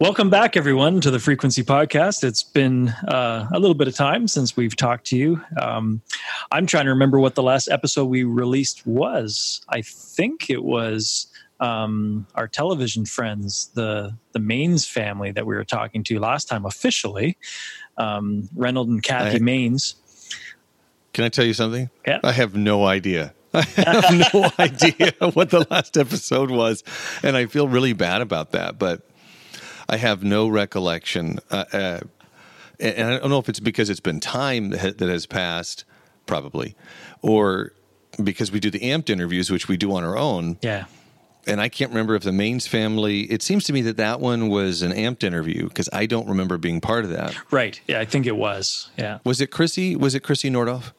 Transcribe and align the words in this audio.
Welcome 0.00 0.30
back, 0.30 0.56
everyone, 0.56 1.02
to 1.02 1.10
the 1.10 1.18
Frequency 1.18 1.62
Podcast. 1.62 2.24
It's 2.24 2.42
been 2.42 2.88
uh, 2.88 3.46
a 3.52 3.58
little 3.58 3.74
bit 3.74 3.86
of 3.86 3.94
time 3.94 4.28
since 4.28 4.56
we've 4.56 4.74
talked 4.74 5.04
to 5.08 5.16
you. 5.18 5.42
Um, 5.60 6.00
I'm 6.50 6.64
trying 6.64 6.86
to 6.86 6.90
remember 6.90 7.20
what 7.20 7.34
the 7.34 7.42
last 7.42 7.68
episode 7.68 8.06
we 8.06 8.24
released 8.24 8.86
was. 8.86 9.60
I 9.68 9.82
think 9.82 10.48
it 10.48 10.64
was 10.64 11.26
um, 11.60 12.26
our 12.34 12.48
television 12.48 13.04
friends, 13.04 13.70
the 13.74 14.16
the 14.32 14.38
Maines 14.38 14.88
family 14.88 15.32
that 15.32 15.44
we 15.44 15.54
were 15.54 15.66
talking 15.66 16.02
to 16.04 16.18
last 16.18 16.48
time 16.48 16.64
officially, 16.64 17.36
um, 17.98 18.48
Reynold 18.56 18.88
and 18.88 19.02
Kathy 19.02 19.36
I- 19.36 19.40
Maines. 19.40 19.96
Can 21.12 21.24
I 21.26 21.28
tell 21.28 21.44
you 21.44 21.52
something? 21.52 21.90
Yeah. 22.06 22.20
I 22.24 22.32
have 22.32 22.56
no 22.56 22.86
idea. 22.86 23.34
I 23.52 23.62
have 23.76 24.32
no 24.32 24.50
idea 24.58 25.12
what 25.34 25.50
the 25.50 25.66
last 25.70 25.98
episode 25.98 26.50
was, 26.50 26.84
and 27.22 27.36
I 27.36 27.44
feel 27.44 27.68
really 27.68 27.92
bad 27.92 28.22
about 28.22 28.52
that. 28.52 28.78
But 28.78 29.02
I 29.90 29.96
have 29.96 30.22
no 30.22 30.46
recollection, 30.48 31.40
uh, 31.50 31.64
uh, 31.72 32.00
and 32.78 33.08
I 33.14 33.18
don't 33.18 33.28
know 33.28 33.38
if 33.40 33.48
it's 33.48 33.60
because 33.60 33.90
it's 33.90 34.00
been 34.00 34.20
time 34.20 34.70
that 34.70 35.00
has 35.00 35.26
passed, 35.26 35.84
probably, 36.26 36.76
or 37.22 37.72
because 38.22 38.52
we 38.52 38.60
do 38.60 38.70
the 38.70 38.78
amped 38.80 39.10
interviews, 39.10 39.50
which 39.50 39.66
we 39.68 39.76
do 39.76 39.92
on 39.94 40.04
our 40.04 40.16
own, 40.16 40.58
Yeah, 40.62 40.84
and 41.46 41.60
I 41.60 41.68
can't 41.68 41.90
remember 41.90 42.14
if 42.14 42.22
the 42.22 42.30
Maines 42.30 42.68
family. 42.68 43.22
It 43.22 43.42
seems 43.42 43.64
to 43.64 43.72
me 43.72 43.82
that 43.82 43.96
that 43.96 44.20
one 44.20 44.48
was 44.48 44.82
an 44.82 44.92
amped 44.92 45.24
interview 45.24 45.66
because 45.68 45.88
I 45.92 46.06
don't 46.06 46.28
remember 46.28 46.56
being 46.56 46.80
part 46.80 47.04
of 47.04 47.10
that. 47.10 47.34
right. 47.50 47.80
Yeah, 47.88 47.98
I 47.98 48.04
think 48.04 48.26
it 48.26 48.36
was. 48.36 48.90
Yeah, 48.96 49.18
Was 49.24 49.40
it 49.40 49.48
Chrissy? 49.50 49.96
Was 49.96 50.14
it 50.14 50.20
Chrissy 50.20 50.50
Nordoff? 50.50 50.92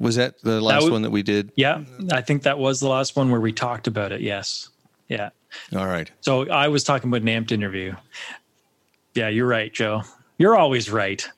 Was 0.00 0.16
that 0.16 0.42
the 0.42 0.60
last 0.60 0.82
would- 0.84 0.92
one 0.92 1.02
that 1.02 1.10
we 1.10 1.22
did? 1.22 1.52
yeah. 1.54 1.82
I 2.10 2.20
think 2.22 2.42
that 2.42 2.58
was 2.58 2.80
the 2.80 2.88
last 2.88 3.14
one 3.14 3.30
where 3.30 3.40
we 3.40 3.52
talked 3.52 3.86
about 3.86 4.10
it. 4.10 4.20
Yes. 4.22 4.70
Yeah. 5.08 5.30
All 5.76 5.86
right. 5.86 6.10
So 6.20 6.48
I 6.48 6.68
was 6.68 6.84
talking 6.84 7.08
about 7.08 7.22
an 7.22 7.28
amped 7.28 7.52
interview. 7.52 7.94
Yeah, 9.14 9.28
you're 9.28 9.46
right, 9.46 9.72
Joe. 9.72 10.02
You're 10.38 10.56
always 10.56 10.90
right. 10.90 11.28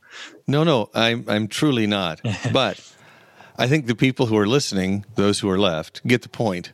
No, 0.47 0.65
no, 0.65 0.91
I'm 0.95 1.25
I'm 1.29 1.49
truly 1.49 1.87
not. 1.87 2.21
but 2.53 2.81
I 3.59 3.69
think 3.69 3.87
the 3.87 3.95
people 3.95 4.27
who 4.27 4.37
are 4.37 4.47
listening, 4.47 5.05
those 5.15 5.41
who 5.41 5.49
are 5.49 5.59
left, 5.59 6.07
get 6.07 6.23
the 6.23 6.29
point. 6.29 6.73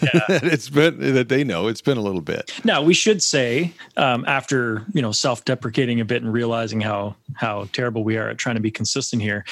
that 0.00 0.40
it's 0.42 0.68
been 0.68 1.14
that 1.14 1.28
they 1.28 1.44
know 1.44 1.66
it's 1.66 1.80
been 1.80 1.98
a 1.98 2.00
little 2.00 2.20
bit. 2.20 2.52
Now 2.64 2.82
we 2.82 2.94
should 2.94 3.22
say, 3.22 3.72
um, 3.96 4.24
after 4.26 4.84
you 4.94 5.02
know, 5.02 5.12
self-deprecating 5.12 6.00
a 6.00 6.04
bit 6.04 6.22
and 6.22 6.32
realizing 6.32 6.80
how 6.80 7.16
how 7.34 7.68
terrible 7.72 8.04
we 8.04 8.16
are 8.16 8.28
at 8.28 8.38
trying 8.38 8.54
to 8.54 8.60
be 8.60 8.70
consistent 8.70 9.22
here, 9.22 9.44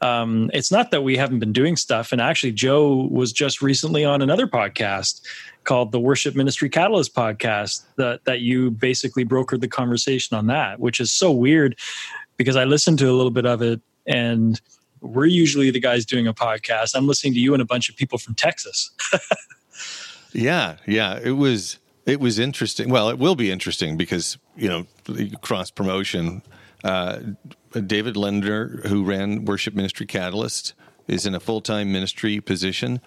um, 0.00 0.50
it's 0.52 0.70
not 0.70 0.90
that 0.90 1.02
we 1.02 1.16
haven't 1.16 1.38
been 1.38 1.52
doing 1.52 1.76
stuff. 1.76 2.12
And 2.12 2.20
actually, 2.20 2.52
Joe 2.52 3.08
was 3.10 3.32
just 3.32 3.62
recently 3.62 4.04
on 4.04 4.22
another 4.22 4.46
podcast 4.46 5.22
called 5.66 5.92
the 5.92 6.00
Worship 6.00 6.34
Ministry 6.34 6.70
Catalyst 6.70 7.14
podcast 7.14 7.82
that 7.96 8.24
that 8.24 8.40
you 8.40 8.70
basically 8.70 9.24
brokered 9.24 9.60
the 9.60 9.68
conversation 9.68 10.36
on 10.36 10.46
that, 10.46 10.80
which 10.80 11.00
is 11.00 11.12
so 11.12 11.30
weird 11.30 11.78
because 12.38 12.56
I 12.56 12.64
listened 12.64 12.98
to 13.00 13.10
a 13.10 13.14
little 13.14 13.30
bit 13.30 13.46
of 13.46 13.62
it 13.62 13.80
and. 14.06 14.60
We're 15.02 15.26
usually 15.26 15.70
the 15.70 15.78
guys 15.78 16.06
doing 16.06 16.26
a 16.26 16.32
podcast. 16.32 16.92
I'm 16.96 17.06
listening 17.06 17.34
to 17.34 17.38
you 17.38 17.52
and 17.52 17.60
a 17.60 17.66
bunch 17.66 17.90
of 17.90 17.96
people 17.96 18.18
from 18.18 18.34
Texas. 18.34 18.90
Yeah, 20.36 20.76
yeah. 20.86 21.18
It 21.22 21.32
was 21.32 21.78
it 22.04 22.20
was 22.20 22.38
interesting. 22.38 22.90
Well, 22.90 23.08
it 23.08 23.18
will 23.18 23.34
be 23.34 23.50
interesting 23.50 23.96
because 23.96 24.38
you 24.56 24.68
know 24.68 24.86
cross 25.40 25.70
promotion. 25.70 26.42
Uh, 26.84 27.20
David 27.86 28.16
Lender, 28.16 28.82
who 28.86 29.02
ran 29.02 29.44
Worship 29.44 29.74
Ministry 29.74 30.06
Catalyst, 30.06 30.74
is 31.08 31.26
in 31.26 31.34
a 31.34 31.40
full 31.40 31.60
time 31.60 31.90
ministry 31.90 32.40
position, 32.40 33.00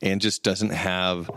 and 0.00 0.20
just 0.20 0.42
doesn't 0.42 0.70
have 0.70 1.28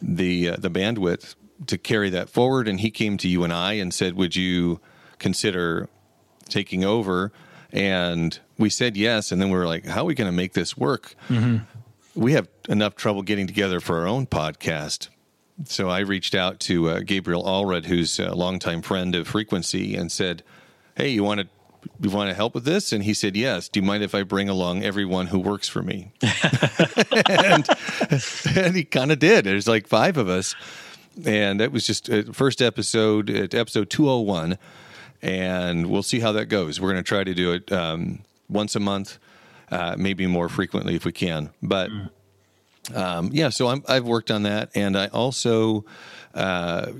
the 0.00 0.50
uh, 0.50 0.56
the 0.58 0.70
bandwidth 0.70 1.34
to 1.66 1.78
carry 1.78 2.10
that 2.10 2.28
forward. 2.28 2.68
And 2.68 2.80
he 2.80 2.90
came 2.90 3.16
to 3.18 3.28
you 3.28 3.44
and 3.44 3.52
I 3.52 3.74
and 3.74 3.92
said, 3.92 4.14
"Would 4.14 4.36
you 4.36 4.80
consider 5.18 5.88
taking 6.48 6.84
over?" 6.84 7.32
And 7.72 8.38
we 8.58 8.70
said 8.70 8.96
yes. 8.96 9.32
And 9.32 9.40
then 9.40 9.50
we 9.50 9.56
were 9.56 9.66
like, 9.66 9.86
"How 9.86 10.02
are 10.02 10.04
we 10.06 10.14
going 10.14 10.30
to 10.30 10.36
make 10.36 10.52
this 10.52 10.76
work?" 10.76 11.14
we 12.14 12.32
have 12.32 12.48
enough 12.68 12.96
trouble 12.96 13.22
getting 13.22 13.46
together 13.46 13.80
for 13.80 13.98
our 14.00 14.06
own 14.06 14.26
podcast. 14.26 15.08
So 15.64 15.88
I 15.88 16.00
reached 16.00 16.34
out 16.34 16.60
to 16.60 16.88
uh, 16.90 17.00
Gabriel 17.00 17.42
Allred, 17.44 17.86
who's 17.86 18.18
a 18.18 18.34
longtime 18.34 18.82
friend 18.82 19.14
of 19.14 19.26
Frequency, 19.26 19.94
and 19.96 20.12
said, 20.12 20.42
"Hey, 20.96 21.08
you 21.10 21.24
want 21.24 21.40
to 21.40 21.48
you 22.00 22.10
want 22.10 22.30
to 22.30 22.34
help 22.34 22.54
with 22.54 22.64
this?" 22.64 22.92
And 22.92 23.04
he 23.04 23.14
said, 23.14 23.36
"Yes. 23.36 23.68
Do 23.68 23.80
you 23.80 23.86
mind 23.86 24.02
if 24.02 24.14
I 24.14 24.22
bring 24.22 24.48
along 24.48 24.82
everyone 24.82 25.26
who 25.26 25.38
works 25.38 25.68
for 25.68 25.82
me?" 25.82 26.12
and, 27.28 27.68
and 28.56 28.76
he 28.76 28.84
kind 28.84 29.12
of 29.12 29.18
did. 29.18 29.44
There's 29.44 29.68
like 29.68 29.86
five 29.86 30.16
of 30.16 30.28
us, 30.28 30.54
and 31.24 31.60
that 31.60 31.72
was 31.72 31.86
just 31.86 32.10
uh, 32.10 32.24
first 32.32 32.62
episode, 32.62 33.30
uh, 33.30 33.58
episode 33.58 33.90
two 33.90 34.06
hundred 34.06 34.22
one, 34.22 34.58
and 35.22 35.90
we'll 35.90 36.02
see 36.02 36.20
how 36.20 36.32
that 36.32 36.46
goes. 36.46 36.80
We're 36.80 36.92
going 36.92 37.04
to 37.04 37.08
try 37.08 37.24
to 37.24 37.34
do 37.34 37.52
it 37.52 37.72
um, 37.72 38.20
once 38.48 38.76
a 38.76 38.80
month 38.80 39.18
uh, 39.70 39.96
maybe 39.98 40.26
more 40.26 40.48
frequently 40.48 40.94
if 40.94 41.04
we 41.04 41.12
can. 41.12 41.50
But 41.62 41.90
um, 42.94 43.30
yeah, 43.32 43.48
so 43.48 43.68
I'm, 43.68 43.82
I've 43.88 44.04
worked 44.04 44.30
on 44.30 44.44
that, 44.44 44.70
and 44.74 44.96
I 44.96 45.08
also 45.08 45.84
uh, 46.34 46.92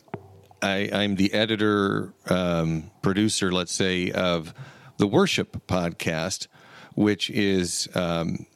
I, 0.62 0.90
I'm 0.92 1.16
the 1.16 1.32
editor 1.32 2.12
um, 2.28 2.90
producer, 3.02 3.52
let's 3.52 3.72
say, 3.72 4.10
of 4.10 4.52
the 4.98 5.06
Worship 5.06 5.66
podcast, 5.66 6.46
which 6.94 7.30
is 7.30 7.88
um, 7.94 8.46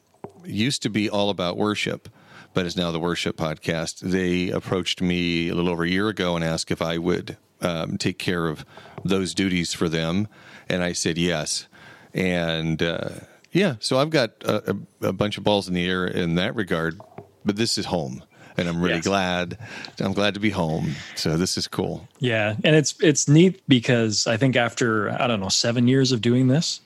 used 0.43 0.81
to 0.83 0.89
be 0.89 1.09
all 1.09 1.29
about 1.29 1.57
worship. 1.57 2.09
But 2.53 2.65
is 2.65 2.75
now 2.75 2.91
the 2.91 2.99
worship 2.99 3.37
podcast. 3.37 4.01
They 4.01 4.49
approached 4.49 5.01
me 5.01 5.47
a 5.47 5.55
little 5.55 5.71
over 5.71 5.85
a 5.85 5.89
year 5.89 6.09
ago 6.09 6.35
and 6.35 6.43
asked 6.43 6.69
if 6.69 6.81
I 6.81 6.97
would 6.97 7.37
um, 7.61 7.97
take 7.97 8.17
care 8.17 8.47
of 8.47 8.65
those 9.05 9.33
duties 9.33 9.73
for 9.73 9.87
them, 9.87 10.27
and 10.67 10.83
I 10.83 10.91
said 10.91 11.17
yes. 11.17 11.67
And 12.13 12.83
uh, 12.83 13.09
yeah, 13.51 13.75
so 13.79 13.99
I've 13.99 14.09
got 14.09 14.31
a, 14.43 14.75
a, 15.01 15.07
a 15.07 15.13
bunch 15.13 15.37
of 15.37 15.45
balls 15.45 15.67
in 15.67 15.73
the 15.73 15.87
air 15.87 16.05
in 16.05 16.35
that 16.35 16.55
regard, 16.55 16.99
but 17.45 17.55
this 17.55 17.77
is 17.77 17.85
home, 17.85 18.23
and 18.57 18.67
I'm 18.69 18.81
really 18.81 18.95
Yes. 18.95 19.05
glad. 19.05 19.57
I'm 19.99 20.13
glad 20.13 20.33
to 20.33 20.39
be 20.39 20.49
home. 20.49 20.95
So 21.15 21.37
this 21.37 21.57
is 21.57 21.67
cool. 21.67 22.07
Yeah, 22.19 22.55
and 22.63 22.75
it's 22.75 22.93
it's 23.01 23.27
neat 23.27 23.61
because 23.67 24.27
I 24.27 24.37
think 24.37 24.55
after 24.55 25.09
I 25.21 25.27
don't 25.27 25.39
know 25.39 25.49
seven 25.49 25.87
years 25.87 26.11
of 26.11 26.21
doing 26.21 26.47
this, 26.47 26.81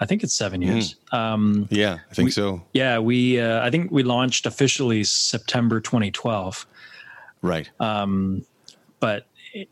I 0.00 0.06
think 0.06 0.22
it's 0.22 0.34
seven 0.34 0.62
years. 0.62 0.96
Um, 1.12 1.66
Yeah, 1.70 1.98
I 2.10 2.14
think 2.14 2.32
so. 2.32 2.62
yeah, 2.72 2.98
we 2.98 3.38
uh, 3.40 3.64
I 3.66 3.70
think 3.70 3.90
we 3.90 4.02
launched 4.02 4.46
officially 4.46 5.04
September 5.04 5.80
2012. 5.80 6.66
Right. 7.42 7.68
Um, 7.80 8.44
but 8.98 9.26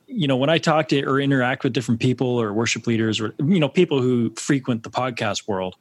you 0.08 0.26
know, 0.26 0.36
when 0.36 0.50
I 0.50 0.58
talk 0.58 0.88
to 0.88 1.02
or 1.04 1.20
interact 1.20 1.62
with 1.62 1.72
different 1.72 2.00
people 2.00 2.26
or 2.26 2.52
worship 2.52 2.86
leaders 2.86 3.20
or 3.20 3.34
you 3.38 3.60
know 3.60 3.68
people 3.68 4.02
who 4.02 4.32
frequent 4.34 4.82
the 4.82 4.90
podcast 4.90 5.46
world, 5.46 5.76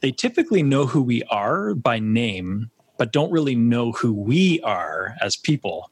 they 0.00 0.10
typically 0.12 0.62
know 0.62 0.86
who 0.86 1.02
we 1.02 1.22
are 1.24 1.74
by 1.74 1.98
name, 1.98 2.70
but 2.96 3.12
don't 3.12 3.30
really 3.32 3.54
know 3.54 3.92
who 3.92 4.12
we 4.12 4.60
are 4.62 5.14
as 5.20 5.36
people. 5.36 5.90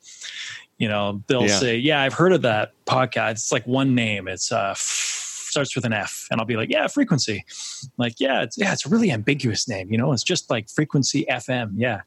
You 0.79 0.89
know, 0.89 1.23
they'll 1.29 1.47
Yeah. 1.47 1.59
say, 1.59 1.77
"Yeah, 1.77 2.03
I've 2.03 2.15
heard 2.15 2.33
of 2.33 2.43
that 2.43 2.73
podcast. 2.87 3.33
It's 3.33 3.53
like 3.53 3.67
one 3.67 3.95
name. 3.95 4.27
It's 4.29 4.51
uh, 4.51 4.71
f- 4.73 4.79
starts 5.49 5.75
with 5.77 5.85
an 5.85 5.93
F," 5.93 6.27
and 6.31 6.41
I'll 6.41 6.47
be 6.47 6.57
like, 6.57 6.71
"Yeah, 6.71 6.87
Frequency." 6.89 7.45
like, 7.99 8.15
yeah, 8.19 8.43
it's 8.43 8.59
yeah, 8.59 8.73
it's 8.73 8.85
a 8.87 8.89
really 8.89 9.11
ambiguous 9.13 9.69
name. 9.69 9.93
You 9.93 9.99
know, 9.99 10.13
it's 10.13 10.23
just 10.25 10.51
like 10.51 10.69
Frequency 10.71 11.25
FM. 11.29 11.75
Yeah. 11.77 12.01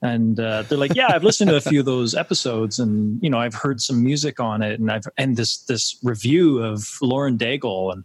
And 0.00 0.38
uh, 0.38 0.62
they're 0.62 0.78
like, 0.78 0.94
yeah, 0.94 1.08
I've 1.10 1.24
listened 1.24 1.50
to 1.50 1.56
a 1.56 1.60
few 1.60 1.80
of 1.80 1.86
those 1.86 2.14
episodes, 2.14 2.78
and 2.78 3.20
you 3.20 3.28
know, 3.28 3.38
I've 3.38 3.54
heard 3.54 3.80
some 3.80 4.02
music 4.04 4.38
on 4.38 4.62
it, 4.62 4.78
and 4.78 4.90
I've 4.92 5.06
and 5.16 5.36
this 5.36 5.58
this 5.64 5.96
review 6.04 6.58
of 6.62 6.86
Lauren 7.02 7.36
Daigle, 7.36 7.92
and 7.92 8.04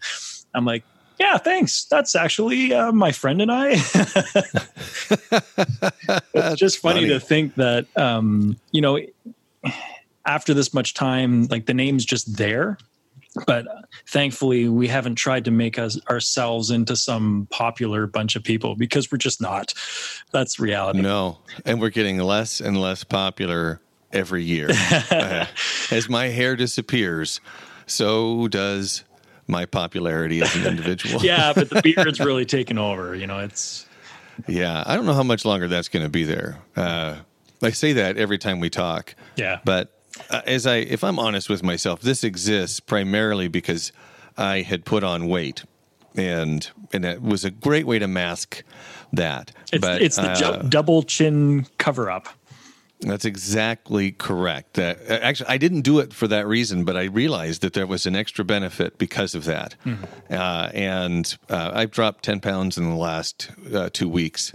I'm 0.55 0.65
like, 0.65 0.83
yeah, 1.19 1.37
thanks. 1.37 1.85
That's 1.85 2.15
actually 2.15 2.73
uh, 2.73 2.91
my 2.91 3.11
friend 3.11 3.41
and 3.41 3.51
I. 3.51 3.69
it's 6.33 6.59
just 6.59 6.79
funny, 6.79 7.01
funny. 7.01 7.09
to 7.09 7.19
think 7.19 7.55
that 7.55 7.85
um, 7.97 8.57
you 8.71 8.81
know, 8.81 8.99
after 10.25 10.53
this 10.53 10.73
much 10.73 10.93
time, 10.93 11.47
like 11.47 11.65
the 11.65 11.73
name's 11.73 12.05
just 12.05 12.37
there. 12.37 12.77
But 13.47 13.65
thankfully, 14.07 14.69
we 14.69 14.87
haven't 14.87 15.15
tried 15.15 15.45
to 15.45 15.51
make 15.51 15.79
us 15.79 15.99
ourselves 16.07 16.69
into 16.69 16.95
some 16.95 17.47
popular 17.49 18.05
bunch 18.05 18.35
of 18.35 18.43
people 18.43 18.75
because 18.75 19.11
we're 19.11 19.17
just 19.17 19.41
not. 19.41 19.73
That's 20.31 20.59
reality. 20.59 21.01
No, 21.01 21.39
and 21.65 21.81
we're 21.81 21.89
getting 21.89 22.19
less 22.19 22.61
and 22.61 22.79
less 22.79 23.03
popular 23.03 23.81
every 24.11 24.43
year. 24.43 24.69
Uh, 24.69 25.45
as 25.91 26.07
my 26.09 26.27
hair 26.27 26.55
disappears, 26.55 27.41
so 27.87 28.47
does 28.47 29.03
my 29.47 29.65
popularity 29.65 30.41
as 30.41 30.55
an 30.55 30.65
individual. 30.65 31.21
yeah, 31.23 31.53
but 31.53 31.69
the 31.69 31.81
beard's 31.95 32.19
really 32.19 32.45
taken 32.45 32.77
over. 32.77 33.15
You 33.15 33.27
know, 33.27 33.39
it's 33.39 33.85
Yeah, 34.47 34.83
I 34.85 34.95
don't 34.95 35.05
know 35.05 35.13
how 35.13 35.23
much 35.23 35.45
longer 35.45 35.67
that's 35.67 35.89
going 35.89 36.03
to 36.05 36.09
be 36.09 36.23
there. 36.23 36.59
Uh, 36.75 37.17
I 37.61 37.71
say 37.71 37.93
that 37.93 38.17
every 38.17 38.37
time 38.37 38.59
we 38.59 38.69
talk, 38.69 39.15
yeah, 39.35 39.59
but 39.63 39.99
uh, 40.29 40.41
as 40.45 40.67
I, 40.67 40.77
if 40.77 41.03
I'm 41.03 41.19
honest 41.19 41.49
with 41.49 41.63
myself, 41.63 42.01
this 42.01 42.23
exists 42.23 42.79
primarily 42.79 43.47
because 43.47 43.91
I 44.37 44.61
had 44.61 44.85
put 44.85 45.03
on 45.03 45.27
weight, 45.27 45.63
and 46.15 46.69
and 46.91 47.05
it 47.05 47.21
was 47.21 47.45
a 47.45 47.51
great 47.51 47.87
way 47.87 47.99
to 47.99 48.07
mask 48.07 48.63
that. 49.13 49.51
it's 49.71 49.81
but 49.81 50.01
it's 50.01 50.15
the 50.17 50.31
uh, 50.31 50.35
ju- 50.61 50.69
double 50.69 51.03
chin 51.03 51.67
cover 51.77 52.09
up. 52.09 52.27
That's 53.03 53.25
exactly 53.25 54.11
correct. 54.11 54.75
That 54.75 54.99
uh, 55.09 55.19
actually, 55.21 55.49
I 55.49 55.57
didn't 55.57 55.81
do 55.81 55.99
it 55.99 56.13
for 56.13 56.27
that 56.27 56.47
reason, 56.47 56.85
but 56.85 56.95
I 56.95 57.05
realized 57.05 57.61
that 57.61 57.73
there 57.73 57.87
was 57.87 58.05
an 58.05 58.15
extra 58.15 58.45
benefit 58.45 58.97
because 58.97 59.35
of 59.35 59.45
that. 59.45 59.75
Mm-hmm. 59.85 60.33
Uh, 60.33 60.69
and 60.73 61.37
uh, 61.49 61.71
I've 61.73 61.91
dropped 61.91 62.23
ten 62.23 62.39
pounds 62.39 62.77
in 62.77 62.89
the 62.89 62.95
last 62.95 63.51
uh, 63.73 63.89
two 63.91 64.09
weeks, 64.09 64.53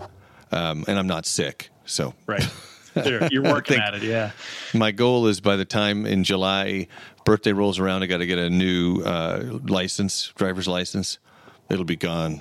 um, 0.53 0.85
and 0.89 0.99
I'm 0.99 1.07
not 1.07 1.27
sick. 1.27 1.71
So 1.85 2.15
right, 2.27 2.47
you're 3.31 3.43
working 3.43 3.79
at 3.79 3.95
it. 3.95 4.03
Yeah. 4.03 4.33
My 4.75 4.93
goal 4.93 5.27
is 5.27 5.41
by 5.41 5.57
the 5.57 5.65
time 5.65 6.07
in 6.07 6.25
July 6.25 6.89
birthday 7.29 7.53
rolls 7.53 7.79
around, 7.79 8.03
I 8.03 8.07
got 8.07 8.19
to 8.19 8.27
get 8.27 8.39
a 8.39 8.49
new 8.49 9.03
uh, 9.03 9.59
license, 9.67 10.33
driver's 10.37 10.67
license. 10.67 11.19
It'll 11.69 11.85
be 11.85 11.95
gone 11.95 12.41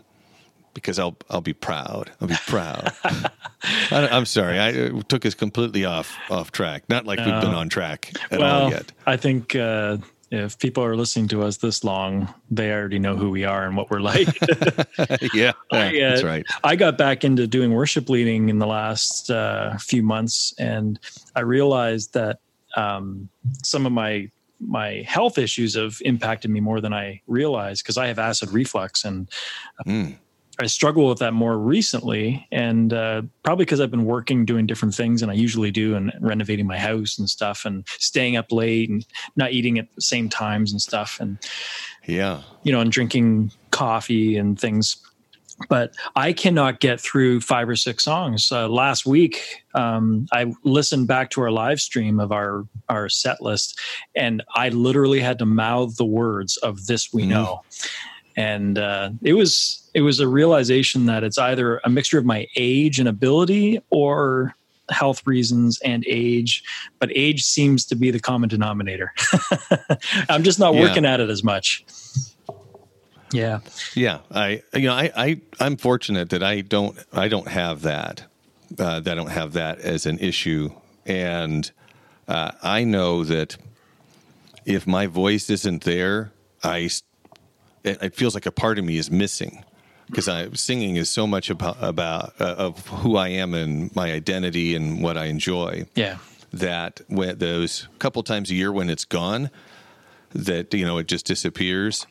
because 0.77 0.99
I'll 0.99 1.17
I'll 1.31 1.41
be 1.41 1.53
proud. 1.53 2.11
I'll 2.21 2.27
be 2.27 2.35
proud. 2.45 2.93
I, 3.03 4.09
am 4.11 4.25
sorry, 4.25 4.59
I 4.61 4.91
took 5.07 5.25
us 5.25 5.33
completely 5.33 5.85
off 5.85 6.15
off 6.29 6.51
track. 6.51 6.83
Not 6.87 7.07
like 7.07 7.17
we've 7.17 7.41
been 7.41 7.55
on 7.55 7.67
track 7.67 8.13
at 8.29 8.37
well, 8.39 8.65
all 8.65 8.69
yet. 8.69 8.91
I 9.07 9.17
think 9.17 9.55
uh, 9.55 9.97
if 10.29 10.59
people 10.59 10.83
are 10.83 10.95
listening 10.95 11.29
to 11.29 11.41
us 11.41 11.57
this 11.57 11.83
long, 11.83 12.31
they 12.51 12.71
already 12.71 12.99
know 12.99 13.15
who 13.15 13.31
we 13.31 13.43
are 13.43 13.65
and 13.65 13.75
what 13.75 13.89
we're 13.89 14.01
like. 14.01 14.27
yeah, 15.33 15.53
I, 15.71 15.99
uh, 15.99 16.09
that's 16.09 16.23
right. 16.23 16.45
I 16.63 16.75
got 16.75 16.95
back 16.95 17.23
into 17.23 17.47
doing 17.47 17.73
worship 17.73 18.07
leading 18.07 18.49
in 18.49 18.59
the 18.59 18.67
last 18.67 19.31
uh, 19.31 19.75
few 19.79 20.03
months, 20.03 20.53
and 20.59 20.99
I 21.35 21.39
realized 21.39 22.13
that 22.13 22.37
um, 22.75 23.29
some 23.63 23.87
of 23.87 23.91
my 23.91 24.29
my 24.59 25.03
health 25.07 25.39
issues 25.39 25.73
have 25.73 25.97
impacted 26.01 26.51
me 26.51 26.59
more 26.59 26.81
than 26.81 26.93
I 26.93 27.21
realized 27.25 27.83
because 27.83 27.97
I 27.97 28.05
have 28.05 28.19
acid 28.19 28.51
reflux 28.51 29.05
and. 29.05 29.27
Mm 29.87 30.17
I 30.59 30.65
struggle 30.65 31.07
with 31.07 31.19
that 31.19 31.33
more 31.33 31.57
recently, 31.57 32.47
and 32.51 32.91
uh, 32.91 33.21
probably 33.43 33.65
because 33.65 33.79
I've 33.79 33.91
been 33.91 34.05
working 34.05 34.45
doing 34.45 34.65
different 34.65 34.95
things 34.95 35.21
and 35.21 35.29
I 35.29 35.35
usually 35.35 35.71
do, 35.71 35.95
and 35.95 36.11
renovating 36.19 36.65
my 36.65 36.79
house 36.79 37.19
and 37.19 37.29
stuff, 37.29 37.65
and 37.65 37.87
staying 37.87 38.37
up 38.37 38.51
late 38.51 38.89
and 38.89 39.05
not 39.35 39.51
eating 39.51 39.77
at 39.77 39.93
the 39.95 40.01
same 40.01 40.29
times 40.29 40.71
and 40.71 40.81
stuff, 40.81 41.19
and 41.19 41.37
yeah, 42.05 42.41
you 42.63 42.71
know, 42.71 42.79
and 42.79 42.91
drinking 42.91 43.51
coffee 43.71 44.37
and 44.37 44.59
things. 44.59 44.97
But 45.69 45.95
I 46.15 46.33
cannot 46.33 46.79
get 46.79 47.01
through 47.01 47.41
five 47.41 47.67
or 47.67 47.75
six 47.75 48.03
songs. 48.03 48.51
Uh, 48.51 48.67
last 48.67 49.07
week, 49.07 49.63
um, 49.73 50.27
I 50.31 50.53
listened 50.63 51.07
back 51.07 51.31
to 51.31 51.41
our 51.41 51.51
live 51.51 51.79
stream 51.79 52.19
of 52.19 52.31
our 52.31 52.65
our 52.89 53.09
set 53.09 53.41
list, 53.41 53.79
and 54.15 54.43
I 54.55 54.69
literally 54.69 55.19
had 55.19 55.39
to 55.39 55.45
mouth 55.45 55.97
the 55.97 56.05
words 56.05 56.57
of 56.57 56.87
"This 56.87 57.13
We 57.13 57.23
mm. 57.23 57.29
Know." 57.29 57.63
And 58.37 58.77
uh, 58.77 59.09
it 59.23 59.33
was 59.33 59.89
it 59.95 60.01
was 60.01 60.19
a 60.19 60.27
realization 60.27 61.07
that 61.07 61.23
it's 61.23 61.39
either 61.39 61.81
a 61.83 61.89
mixture 61.89 62.19
of 62.19 62.25
my 62.25 62.47
age 62.55 62.99
and 62.99 63.09
ability 63.09 63.81
or 63.89 64.55
health 64.89 65.25
reasons 65.27 65.81
and 65.81 66.05
age 66.07 66.63
but 66.99 67.09
age 67.13 67.43
seems 67.43 67.83
to 67.85 67.95
be 67.95 68.11
the 68.11 68.19
common 68.19 68.47
denominator. 68.47 69.11
I'm 70.29 70.43
just 70.43 70.59
not 70.59 70.75
working 70.75 71.03
yeah. 71.03 71.15
at 71.15 71.19
it 71.19 71.29
as 71.29 71.43
much. 71.43 71.83
Yeah. 73.33 73.59
Yeah 73.95 74.19
i 74.31 74.61
you 74.73 74.87
know 74.87 74.93
i, 74.93 75.11
I 75.15 75.41
i'm 75.59 75.75
fortunate 75.75 76.29
that 76.29 76.43
i 76.43 76.61
don't 76.61 76.97
i 77.11 77.27
don't 77.27 77.49
have 77.49 77.81
that 77.81 78.23
uh, 78.79 79.01
that 79.01 79.11
i 79.11 79.15
don't 79.15 79.31
have 79.31 79.53
that 79.53 79.79
as 79.79 80.05
an 80.05 80.19
issue. 80.19 80.69
And 81.05 81.69
uh, 82.27 82.51
i 82.61 82.83
know 82.83 83.23
that 83.25 83.57
if 84.65 84.85
my 84.85 85.07
voice 85.07 85.49
isn't 85.49 85.83
there 85.83 86.31
i 86.63 86.87
it, 87.87 88.01
it 88.01 88.15
feels 88.15 88.33
like 88.33 88.45
a 88.45 88.51
part 88.51 88.77
of 88.77 88.85
me 88.85 88.97
is 88.97 89.09
missing 89.09 89.63
because 90.07 90.27
I 90.27 90.49
singing 90.53 90.95
is 90.95 91.09
so 91.09 91.27
much 91.27 91.49
about, 91.49 91.77
about 91.81 92.33
uh, 92.39 92.55
of 92.57 92.87
who 92.87 93.17
I 93.17 93.29
am 93.29 93.53
and 93.53 93.93
my 93.95 94.11
identity 94.11 94.75
and 94.75 95.03
what 95.03 95.17
I 95.17 95.25
enjoy. 95.25 95.85
Yeah. 95.95 96.17
That 96.53 97.01
when 97.07 97.37
those 97.37 97.87
couple 97.99 98.23
times 98.23 98.49
a 98.49 98.55
year 98.55 98.71
when 98.71 98.89
it's 98.89 99.05
gone, 99.05 99.49
that 100.33 100.73
you 100.73 100.85
know 100.85 100.97
it 100.97 101.07
just 101.07 101.25
disappears. 101.25 102.07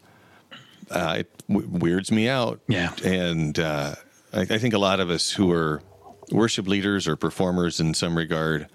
Uh, 0.91 1.17
it 1.21 1.43
w- 1.49 1.69
weirds 1.69 2.13
me 2.13 2.29
out. 2.29 2.61
Yeah. 2.69 2.93
And 3.03 3.59
uh, 3.59 3.95
I, 4.33 4.41
I 4.43 4.59
think 4.59 4.75
a 4.75 4.79
lot 4.79 5.01
of 5.01 5.11
us 5.11 5.31
who 5.33 5.51
are 5.53 5.83
worship 6.31 6.69
leaders 6.69 7.09
or 7.09 7.17
performers 7.17 7.81
in 7.81 7.95
some 7.95 8.17
regard, 8.17 8.69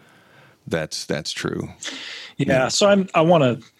that's 0.66 1.06
that's 1.06 1.32
true. 1.32 1.70
Yeah. 2.38 2.48
yeah. 2.48 2.68
So 2.70 2.88
I'm 2.88 3.08
I 3.14 3.22
want 3.22 3.44
to 3.44 3.71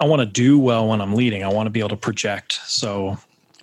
I 0.00 0.04
want 0.04 0.20
to 0.20 0.26
do 0.26 0.58
well 0.58 0.88
when 0.88 1.00
I'm 1.00 1.14
leading. 1.14 1.42
I 1.44 1.48
want 1.48 1.66
to 1.66 1.70
be 1.70 1.80
able 1.80 1.90
to 1.90 1.96
project. 1.96 2.60
So 2.66 3.18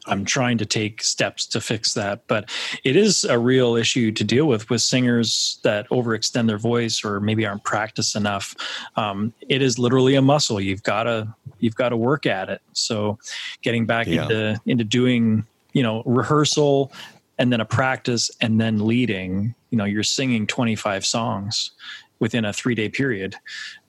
I'm 0.06 0.26
trying 0.26 0.58
to 0.58 0.66
take 0.66 1.04
steps 1.04 1.46
to 1.48 1.62
fix 1.62 1.94
that. 1.94 2.28
But 2.28 2.50
it 2.84 2.96
is 2.96 3.24
a 3.24 3.40
real 3.40 3.76
issue 3.76 4.12
to 4.12 4.24
deal 4.24 4.46
with 4.46 4.70
with 4.70 4.82
singers 4.82 5.60
that 5.64 5.88
overextend 5.90 6.48
their 6.48 6.58
voice 6.58 7.04
or 7.04 7.20
maybe 7.20 7.46
aren't 7.46 7.64
practiced 7.64 8.16
enough. 8.16 8.56
Um, 8.96 9.34
it 9.48 9.62
is 9.62 9.80
literally 9.80 10.16
a 10.16 10.22
muscle. 10.22 10.60
You've 10.60 10.84
got 10.84 11.04
to 11.04 11.34
you've 11.60 11.76
got 11.76 11.90
to 11.90 11.98
work 11.98 12.26
at 12.26 12.50
it. 12.50 12.62
So 12.74 13.18
getting 13.62 13.86
back 13.86 14.08
yeah. 14.08 14.24
into 14.24 14.62
into 14.66 14.84
doing 14.84 15.46
you 15.74 15.84
know 15.84 16.04
rehearsal 16.06 16.92
and 17.40 17.52
then 17.52 17.62
a 17.62 17.66
practice 17.66 18.30
and 18.42 18.60
then 18.60 18.86
leading. 18.86 19.56
You 19.70 19.78
know, 19.78 19.86
you're 19.86 20.04
singing 20.04 20.46
25 20.46 21.04
songs 21.04 21.72
within 22.20 22.46
a 22.46 22.54
three 22.54 22.76
day 22.76 22.90
period, 22.90 23.36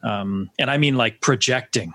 um, 0.03 0.51
and 0.59 0.71
I 0.71 0.79
mean 0.79 0.97
like 0.97 1.21
projecting 1.21 1.93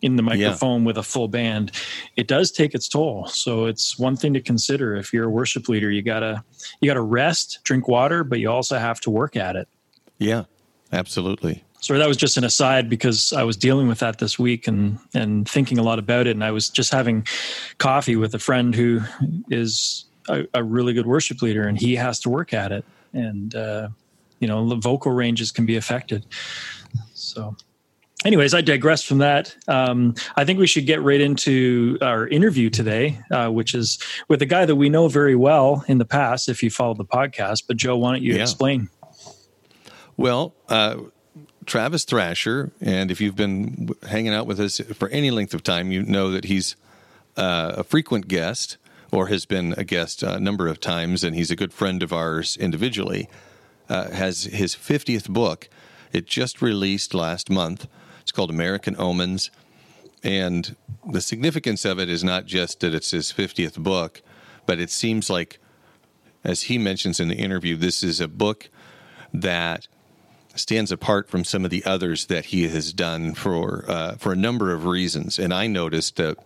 in 0.00 0.16
the 0.16 0.22
microphone 0.22 0.82
yeah. 0.82 0.86
with 0.86 0.98
a 0.98 1.02
full 1.02 1.28
band, 1.28 1.72
it 2.16 2.28
does 2.28 2.50
take 2.50 2.74
its 2.74 2.88
toll. 2.88 3.26
So 3.26 3.66
it's 3.66 3.98
one 3.98 4.16
thing 4.16 4.32
to 4.34 4.40
consider 4.40 4.94
if 4.94 5.12
you're 5.12 5.24
a 5.24 5.30
worship 5.30 5.68
leader. 5.68 5.90
You 5.90 6.02
gotta 6.02 6.44
you 6.80 6.88
gotta 6.88 7.02
rest, 7.02 7.60
drink 7.64 7.88
water, 7.88 8.24
but 8.24 8.38
you 8.38 8.50
also 8.50 8.78
have 8.78 9.00
to 9.00 9.10
work 9.10 9.36
at 9.36 9.56
it. 9.56 9.68
Yeah, 10.18 10.44
absolutely. 10.92 11.64
So 11.80 11.96
that 11.96 12.08
was 12.08 12.16
just 12.16 12.36
an 12.36 12.44
aside 12.44 12.88
because 12.88 13.32
I 13.32 13.44
was 13.44 13.56
dealing 13.56 13.86
with 13.86 14.00
that 14.00 14.18
this 14.18 14.38
week 14.38 14.66
and 14.66 14.98
and 15.14 15.48
thinking 15.48 15.78
a 15.78 15.82
lot 15.82 15.98
about 15.98 16.26
it. 16.26 16.32
And 16.32 16.44
I 16.44 16.50
was 16.50 16.68
just 16.68 16.92
having 16.92 17.26
coffee 17.78 18.16
with 18.16 18.34
a 18.34 18.38
friend 18.38 18.74
who 18.74 19.00
is 19.50 20.04
a, 20.28 20.44
a 20.54 20.62
really 20.62 20.92
good 20.92 21.06
worship 21.06 21.42
leader, 21.42 21.66
and 21.66 21.78
he 21.78 21.96
has 21.96 22.20
to 22.20 22.30
work 22.30 22.52
at 22.52 22.72
it. 22.72 22.84
And 23.12 23.54
uh, 23.54 23.88
you 24.40 24.48
know, 24.48 24.68
the 24.68 24.76
vocal 24.76 25.12
ranges 25.12 25.50
can 25.50 25.66
be 25.66 25.76
affected. 25.76 26.26
So 27.14 27.56
anyways, 28.24 28.54
I 28.54 28.60
digress 28.60 29.02
from 29.02 29.18
that. 29.18 29.54
Um, 29.68 30.14
I 30.36 30.44
think 30.44 30.58
we 30.58 30.66
should 30.66 30.86
get 30.86 31.02
right 31.02 31.20
into 31.20 31.98
our 32.00 32.26
interview 32.26 32.70
today, 32.70 33.20
uh, 33.30 33.48
which 33.48 33.74
is 33.74 33.98
with 34.28 34.42
a 34.42 34.46
guy 34.46 34.64
that 34.64 34.76
we 34.76 34.88
know 34.88 35.08
very 35.08 35.36
well 35.36 35.84
in 35.88 35.98
the 35.98 36.04
past, 36.04 36.48
if 36.48 36.62
you 36.62 36.70
followed 36.70 36.98
the 36.98 37.04
podcast. 37.04 37.64
But 37.66 37.76
Joe, 37.76 37.96
why 37.96 38.12
don't 38.12 38.22
you 38.22 38.34
yeah. 38.34 38.42
explain? 38.42 38.88
Well, 40.16 40.54
uh, 40.68 40.96
Travis 41.64 42.04
Thrasher, 42.04 42.72
and 42.80 43.10
if 43.10 43.20
you've 43.20 43.36
been 43.36 43.90
hanging 44.08 44.32
out 44.32 44.46
with 44.46 44.58
us 44.58 44.80
for 44.94 45.08
any 45.10 45.30
length 45.30 45.54
of 45.54 45.62
time, 45.62 45.92
you 45.92 46.02
know 46.02 46.30
that 46.30 46.46
he's 46.46 46.76
uh, 47.36 47.74
a 47.76 47.84
frequent 47.84 48.26
guest 48.26 48.78
or 49.12 49.28
has 49.28 49.46
been 49.46 49.74
a 49.78 49.84
guest 49.84 50.22
a 50.22 50.40
number 50.40 50.66
of 50.66 50.80
times, 50.80 51.24
and 51.24 51.34
he's 51.34 51.50
a 51.50 51.56
good 51.56 51.72
friend 51.72 52.02
of 52.02 52.12
ours 52.12 52.56
individually. 52.56 53.28
Uh, 53.88 54.10
has 54.10 54.44
his 54.44 54.74
50th 54.74 55.30
book. 55.30 55.70
It 56.12 56.26
just 56.26 56.60
released 56.60 57.14
last 57.14 57.48
month 57.48 57.86
it's 58.28 58.32
called 58.36 58.50
American 58.50 58.94
Omens. 58.98 59.50
And 60.22 60.76
the 61.10 61.22
significance 61.22 61.86
of 61.86 61.98
it 61.98 62.10
is 62.10 62.22
not 62.22 62.44
just 62.44 62.80
that 62.80 62.92
it's 62.92 63.12
his 63.12 63.32
50th 63.32 63.78
book, 63.78 64.20
but 64.66 64.78
it 64.78 64.90
seems 64.90 65.30
like, 65.30 65.58
as 66.44 66.64
he 66.64 66.76
mentions 66.76 67.20
in 67.20 67.28
the 67.28 67.36
interview, 67.36 67.74
this 67.74 68.02
is 68.02 68.20
a 68.20 68.28
book 68.28 68.68
that 69.32 69.88
stands 70.54 70.92
apart 70.92 71.30
from 71.30 71.42
some 71.42 71.64
of 71.64 71.70
the 71.70 71.82
others 71.86 72.26
that 72.26 72.46
he 72.46 72.68
has 72.68 72.92
done 72.92 73.32
for 73.32 73.86
uh, 73.88 74.16
for 74.16 74.32
a 74.32 74.36
number 74.36 74.74
of 74.74 74.84
reasons. 74.84 75.38
And 75.38 75.54
I 75.54 75.66
noticed 75.66 76.16
that, 76.16 76.36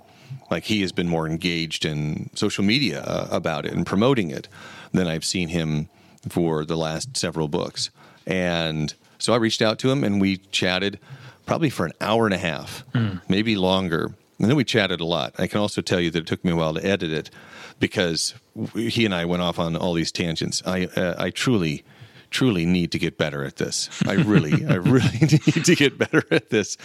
like, 0.52 0.64
he 0.64 0.82
has 0.82 0.92
been 0.92 1.08
more 1.08 1.26
engaged 1.26 1.84
in 1.84 2.30
social 2.36 2.62
media 2.62 3.02
uh, 3.02 3.26
about 3.32 3.66
it 3.66 3.72
and 3.72 3.84
promoting 3.84 4.30
it 4.30 4.46
than 4.92 5.08
I've 5.08 5.24
seen 5.24 5.48
him 5.48 5.88
for 6.28 6.64
the 6.64 6.76
last 6.76 7.16
several 7.16 7.48
books. 7.48 7.90
And 8.24 8.94
so 9.18 9.32
I 9.32 9.36
reached 9.38 9.62
out 9.62 9.80
to 9.80 9.90
him 9.90 10.04
and 10.04 10.20
we 10.20 10.36
chatted 10.36 11.00
probably 11.46 11.70
for 11.70 11.86
an 11.86 11.92
hour 12.00 12.26
and 12.26 12.34
a 12.34 12.38
half, 12.38 12.84
mm. 12.92 13.20
maybe 13.28 13.56
longer. 13.56 14.14
And 14.38 14.48
then 14.50 14.56
we 14.56 14.64
chatted 14.64 15.00
a 15.00 15.04
lot. 15.04 15.34
I 15.38 15.46
can 15.46 15.60
also 15.60 15.82
tell 15.82 16.00
you 16.00 16.10
that 16.10 16.20
it 16.20 16.26
took 16.26 16.44
me 16.44 16.50
a 16.50 16.56
while 16.56 16.74
to 16.74 16.84
edit 16.84 17.12
it 17.12 17.30
because 17.78 18.34
he 18.74 19.04
and 19.04 19.14
I 19.14 19.24
went 19.24 19.42
off 19.42 19.58
on 19.58 19.76
all 19.76 19.94
these 19.94 20.12
tangents. 20.12 20.62
I 20.66 20.86
uh, 20.86 21.14
I 21.18 21.30
truly 21.30 21.84
truly 22.30 22.66
need 22.66 22.90
to 22.92 22.98
get 22.98 23.18
better 23.18 23.44
at 23.44 23.56
this. 23.56 23.88
I 24.06 24.14
really 24.14 24.66
I 24.68 24.74
really 24.74 25.18
need 25.20 25.64
to 25.64 25.74
get 25.74 25.98
better 25.98 26.24
at 26.30 26.50
this. 26.50 26.76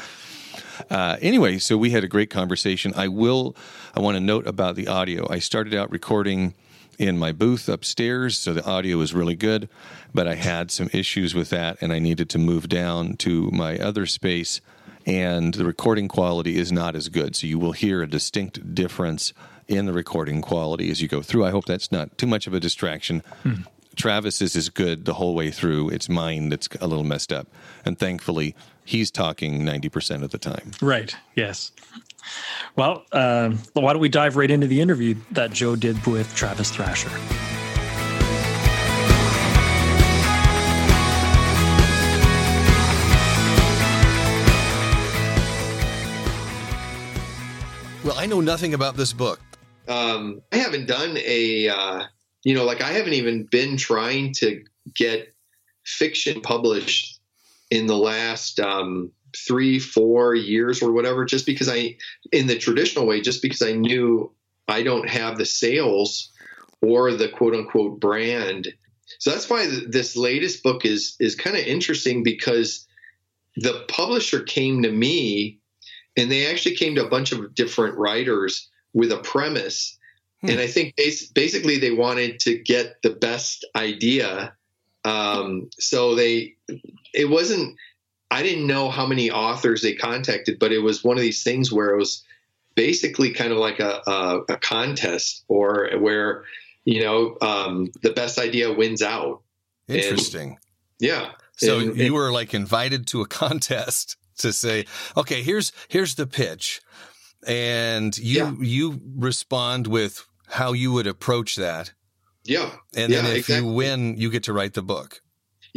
Uh, 0.89 1.17
anyway, 1.21 1.57
so 1.57 1.77
we 1.77 1.89
had 1.89 2.03
a 2.03 2.07
great 2.07 2.29
conversation. 2.29 2.93
I 2.95 3.07
will. 3.07 3.55
I 3.95 3.99
want 3.99 4.15
to 4.15 4.21
note 4.21 4.45
about 4.47 4.75
the 4.75 4.87
audio. 4.87 5.27
I 5.31 5.39
started 5.39 5.73
out 5.73 5.91
recording 5.91 6.53
in 6.97 7.17
my 7.17 7.31
booth 7.31 7.69
upstairs, 7.69 8.37
so 8.37 8.53
the 8.53 8.65
audio 8.65 8.97
was 8.97 9.13
really 9.13 9.35
good. 9.35 9.69
But 10.13 10.27
I 10.27 10.35
had 10.35 10.71
some 10.71 10.89
issues 10.93 11.35
with 11.35 11.49
that, 11.51 11.77
and 11.81 11.93
I 11.93 11.99
needed 11.99 12.29
to 12.31 12.37
move 12.37 12.69
down 12.69 13.17
to 13.17 13.51
my 13.51 13.77
other 13.77 14.05
space, 14.05 14.61
and 15.05 15.53
the 15.53 15.65
recording 15.65 16.07
quality 16.07 16.57
is 16.57 16.71
not 16.71 16.95
as 16.95 17.09
good. 17.09 17.35
So 17.35 17.47
you 17.47 17.59
will 17.59 17.73
hear 17.73 18.01
a 18.01 18.09
distinct 18.09 18.73
difference 18.73 19.33
in 19.67 19.85
the 19.85 19.93
recording 19.93 20.41
quality 20.41 20.89
as 20.89 21.01
you 21.01 21.07
go 21.07 21.21
through. 21.21 21.45
I 21.45 21.51
hope 21.51 21.65
that's 21.65 21.91
not 21.91 22.17
too 22.17 22.27
much 22.27 22.47
of 22.47 22.53
a 22.53 22.59
distraction. 22.59 23.21
Hmm. 23.43 23.53
Travis's 23.95 24.55
is 24.55 24.69
good 24.69 25.05
the 25.05 25.15
whole 25.15 25.33
way 25.33 25.49
through. 25.49 25.89
It's 25.89 26.07
mine 26.07 26.49
that's 26.49 26.69
a 26.79 26.87
little 26.87 27.03
messed 27.03 27.33
up, 27.33 27.47
and 27.83 27.97
thankfully 27.97 28.55
he's 28.87 29.11
talking 29.11 29.63
ninety 29.65 29.89
percent 29.89 30.23
of 30.23 30.31
the 30.31 30.37
time. 30.37 30.71
Right. 30.81 31.15
Yes. 31.35 31.71
Well, 32.75 33.05
uh, 33.11 33.51
why 33.73 33.93
don't 33.93 34.01
we 34.01 34.09
dive 34.09 34.35
right 34.35 34.49
into 34.49 34.67
the 34.67 34.81
interview 34.81 35.15
that 35.31 35.51
Joe 35.51 35.75
did 35.75 36.03
with 36.05 36.33
Travis 36.35 36.71
Thrasher? 36.71 37.09
Well, 48.03 48.17
I 48.17 48.25
know 48.25 48.39
nothing 48.39 48.73
about 48.73 48.95
this 48.95 49.11
book. 49.11 49.41
Um, 49.89 50.41
I 50.53 50.57
haven't 50.57 50.87
done 50.87 51.17
a, 51.17 51.67
uh, 51.67 52.03
you 52.43 52.53
know, 52.55 52.63
like 52.63 52.81
I 52.81 52.91
haven't 52.91 53.13
even 53.13 53.43
been 53.43 53.75
trying 53.75 54.33
to 54.35 54.63
get 54.95 55.33
fiction 55.83 56.41
published 56.41 57.16
in 57.69 57.87
the 57.87 57.97
last 57.97 58.59
um, 58.59 59.11
three, 59.35 59.79
four 59.79 60.35
years 60.35 60.81
or 60.81 60.91
whatever, 60.91 61.25
just 61.25 61.45
because 61.45 61.69
I, 61.69 61.97
in 62.31 62.47
the 62.47 62.57
traditional 62.57 63.05
way, 63.05 63.21
just 63.21 63.41
because 63.41 63.61
I 63.61 63.73
knew 63.73 64.31
I 64.67 64.83
don't 64.83 65.09
have 65.09 65.37
the 65.37 65.45
sales 65.45 66.31
or 66.81 67.11
the 67.11 67.29
quote 67.29 67.55
unquote 67.55 67.99
brand. 67.99 68.67
So 69.19 69.31
that's 69.31 69.49
why 69.49 69.67
this 69.87 70.15
latest 70.15 70.63
book 70.63 70.85
is 70.85 71.15
is 71.19 71.35
kind 71.35 71.55
of 71.55 71.63
interesting 71.63 72.23
because 72.23 72.87
the 73.55 73.85
publisher 73.87 74.41
came 74.41 74.83
to 74.83 74.91
me 74.91 75.59
and 76.15 76.31
they 76.31 76.47
actually 76.47 76.75
came 76.75 76.95
to 76.95 77.05
a 77.05 77.09
bunch 77.09 77.31
of 77.31 77.55
different 77.55 77.97
writers 77.97 78.69
with 78.93 79.11
a 79.11 79.17
premise 79.17 79.97
hmm. 80.41 80.49
and 80.49 80.59
i 80.59 80.67
think 80.67 80.95
basically 81.33 81.77
they 81.77 81.91
wanted 81.91 82.39
to 82.39 82.57
get 82.57 83.01
the 83.01 83.09
best 83.09 83.65
idea 83.75 84.53
um, 85.05 85.69
so 85.79 86.15
they 86.15 86.56
it 87.13 87.29
wasn't 87.29 87.75
i 88.31 88.43
didn't 88.43 88.67
know 88.67 88.89
how 88.89 89.05
many 89.05 89.31
authors 89.31 89.81
they 89.81 89.93
contacted 89.93 90.59
but 90.59 90.71
it 90.71 90.79
was 90.79 91.03
one 91.03 91.17
of 91.17 91.21
these 91.21 91.43
things 91.43 91.71
where 91.71 91.89
it 91.89 91.97
was 91.97 92.23
basically 92.75 93.31
kind 93.31 93.51
of 93.51 93.57
like 93.57 93.79
a, 93.79 94.01
a, 94.05 94.41
a 94.49 94.57
contest 94.57 95.43
or 95.47 95.89
where 95.99 96.43
you 96.85 97.01
know 97.01 97.37
um, 97.41 97.91
the 98.03 98.11
best 98.11 98.37
idea 98.37 98.71
wins 98.71 99.01
out 99.01 99.41
interesting 99.87 100.49
and, 100.49 100.57
yeah 100.99 101.31
so 101.57 101.79
and, 101.79 101.97
you 101.97 102.13
were 102.13 102.31
like 102.31 102.53
invited 102.53 103.07
to 103.07 103.21
a 103.21 103.27
contest 103.27 104.15
to 104.37 104.53
say, 104.53 104.85
okay, 105.15 105.41
here's 105.41 105.71
here's 105.87 106.15
the 106.15 106.27
pitch, 106.27 106.81
and 107.45 108.17
you 108.17 108.37
yeah. 108.37 108.53
you 108.59 109.01
respond 109.15 109.87
with 109.87 110.25
how 110.47 110.73
you 110.73 110.91
would 110.93 111.07
approach 111.07 111.55
that. 111.55 111.93
Yeah, 112.43 112.71
and 112.95 113.11
then 113.11 113.25
yeah, 113.25 113.31
if 113.31 113.37
exactly. 113.37 113.67
you 113.67 113.73
win, 113.73 114.17
you 114.17 114.29
get 114.29 114.43
to 114.43 114.53
write 114.53 114.73
the 114.73 114.81
book. 114.81 115.21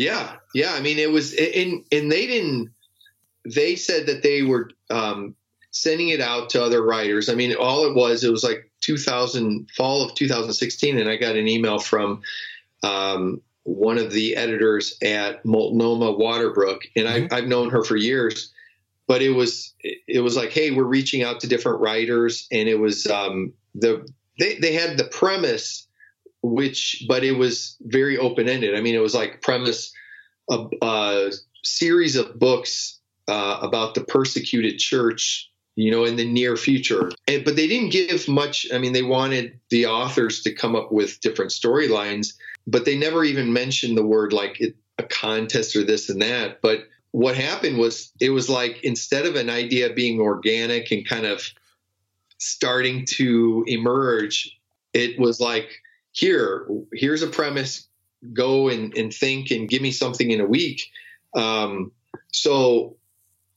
Yeah, 0.00 0.36
yeah. 0.54 0.72
I 0.72 0.80
mean, 0.80 0.98
it 0.98 1.10
was, 1.10 1.34
and 1.34 1.84
and 1.92 2.10
they 2.10 2.26
didn't. 2.26 2.70
They 3.44 3.76
said 3.76 4.06
that 4.06 4.22
they 4.22 4.40
were 4.40 4.70
um, 4.88 5.34
sending 5.72 6.08
it 6.08 6.22
out 6.22 6.48
to 6.50 6.64
other 6.64 6.82
writers. 6.82 7.28
I 7.28 7.34
mean, 7.34 7.54
all 7.54 7.84
it 7.84 7.94
was, 7.94 8.24
it 8.24 8.30
was 8.30 8.42
like 8.42 8.70
2000 8.80 9.68
fall 9.76 10.02
of 10.02 10.14
2016, 10.14 10.98
and 10.98 11.10
I 11.10 11.16
got 11.16 11.36
an 11.36 11.46
email 11.46 11.78
from 11.78 12.22
um, 12.82 13.42
one 13.64 13.98
of 13.98 14.10
the 14.10 14.36
editors 14.36 14.96
at 15.02 15.44
Multnomah 15.44 16.14
Waterbrook, 16.14 16.80
and 16.96 17.06
mm-hmm. 17.06 17.34
I, 17.34 17.36
I've 17.36 17.48
known 17.48 17.68
her 17.68 17.84
for 17.84 17.96
years. 17.96 18.54
But 19.06 19.20
it 19.20 19.32
was 19.32 19.74
it 19.82 20.22
was 20.22 20.34
like, 20.34 20.50
hey, 20.50 20.70
we're 20.70 20.84
reaching 20.84 21.22
out 21.22 21.40
to 21.40 21.46
different 21.46 21.80
writers, 21.80 22.48
and 22.50 22.70
it 22.70 22.80
was 22.80 23.06
um, 23.06 23.52
the 23.74 24.08
they 24.38 24.54
they 24.60 24.72
had 24.72 24.96
the 24.96 25.04
premise, 25.04 25.86
which 26.42 27.04
but 27.08 27.24
it 27.24 27.32
was 27.32 27.76
very 27.80 28.18
open 28.18 28.48
ended. 28.48 28.74
I 28.74 28.80
mean, 28.80 28.94
it 28.94 29.02
was 29.02 29.14
like 29.14 29.42
premise 29.42 29.92
a, 30.50 30.66
a 30.82 31.32
series 31.62 32.16
of 32.16 32.38
books 32.38 32.98
uh, 33.28 33.58
about 33.62 33.94
the 33.94 34.02
persecuted 34.02 34.78
church 34.78 35.50
you 35.76 35.90
know, 35.90 36.04
in 36.04 36.16
the 36.16 36.30
near 36.30 36.56
future. 36.56 37.10
And, 37.26 37.44
but 37.44 37.56
they 37.56 37.66
didn't 37.66 37.90
give 37.90 38.28
much. 38.28 38.66
I 38.72 38.78
mean, 38.78 38.92
they 38.92 39.02
wanted 39.02 39.58
the 39.70 39.86
authors 39.86 40.42
to 40.42 40.52
come 40.52 40.76
up 40.76 40.92
with 40.92 41.20
different 41.20 41.52
storylines, 41.52 42.34
but 42.66 42.84
they 42.84 42.98
never 42.98 43.24
even 43.24 43.52
mentioned 43.52 43.96
the 43.96 44.06
word 44.06 44.32
like 44.32 44.60
it, 44.60 44.76
a 44.98 45.02
contest 45.04 45.76
or 45.76 45.82
this 45.82 46.10
and 46.10 46.20
that. 46.20 46.60
But 46.60 46.86
what 47.12 47.34
happened 47.34 47.78
was 47.78 48.12
it 48.20 48.30
was 48.30 48.50
like 48.50 48.84
instead 48.84 49.26
of 49.26 49.36
an 49.36 49.48
idea 49.48 49.92
being 49.92 50.20
organic 50.20 50.90
and 50.90 51.08
kind 51.08 51.24
of 51.24 51.48
starting 52.38 53.06
to 53.06 53.64
emerge, 53.66 54.58
it 54.92 55.18
was 55.18 55.40
like, 55.40 55.70
here, 56.12 56.66
here's 56.92 57.22
a 57.22 57.28
premise, 57.28 57.88
go 58.32 58.68
and, 58.68 58.96
and 58.96 59.12
think 59.12 59.50
and 59.50 59.68
give 59.68 59.82
me 59.82 59.92
something 59.92 60.30
in 60.30 60.40
a 60.40 60.46
week. 60.46 60.90
Um, 61.34 61.92
so 62.32 62.96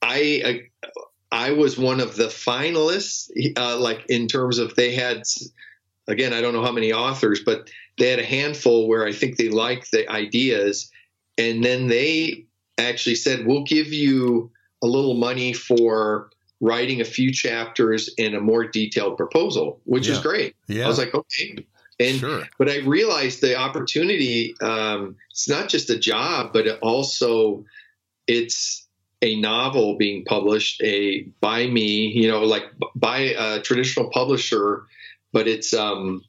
I, 0.01 0.41
I, 0.45 1.47
I 1.47 1.51
was 1.51 1.77
one 1.77 1.99
of 1.99 2.15
the 2.15 2.27
finalists, 2.27 3.29
uh, 3.57 3.77
like 3.79 4.05
in 4.07 4.27
terms 4.27 4.59
of 4.59 4.75
they 4.75 4.93
had, 4.93 5.23
again, 6.07 6.31
I 6.31 6.41
don't 6.41 6.53
know 6.53 6.63
how 6.63 6.71
many 6.71 6.93
authors, 6.93 7.41
but 7.43 7.69
they 7.97 8.09
had 8.09 8.19
a 8.19 8.25
handful 8.25 8.87
where 8.87 9.05
I 9.05 9.11
think 9.11 9.37
they 9.37 9.49
liked 9.49 9.91
the 9.91 10.07
ideas, 10.09 10.91
and 11.37 11.63
then 11.63 11.87
they 11.87 12.45
actually 12.77 13.15
said, 13.15 13.45
"We'll 13.45 13.63
give 13.63 13.93
you 13.93 14.51
a 14.83 14.87
little 14.87 15.15
money 15.15 15.53
for 15.53 16.29
writing 16.59 17.01
a 17.01 17.05
few 17.05 17.31
chapters 17.31 18.13
in 18.17 18.35
a 18.35 18.39
more 18.39 18.65
detailed 18.65 19.17
proposal," 19.17 19.81
which 19.85 20.07
yeah. 20.07 20.13
is 20.13 20.19
great. 20.19 20.55
Yeah. 20.67 20.85
I 20.85 20.87
was 20.87 20.97
like, 20.97 21.13
okay. 21.13 21.65
And 21.99 22.17
sure. 22.17 22.43
but 22.57 22.69
I 22.69 22.79
realized 22.79 23.41
the 23.41 23.55
opportunity. 23.55 24.55
Um, 24.61 25.15
it's 25.31 25.47
not 25.47 25.69
just 25.69 25.89
a 25.89 25.97
job, 25.97 26.51
but 26.53 26.67
it 26.67 26.79
also 26.81 27.65
it's 28.27 28.87
a 29.21 29.39
novel 29.39 29.97
being 29.97 30.25
published 30.25 30.81
a 30.83 31.23
by 31.39 31.67
me, 31.67 32.07
you 32.07 32.27
know, 32.27 32.43
like 32.43 32.65
by 32.95 33.19
a 33.19 33.61
traditional 33.61 34.09
publisher, 34.09 34.83
but 35.31 35.47
it's 35.47 35.73
um 35.73 36.23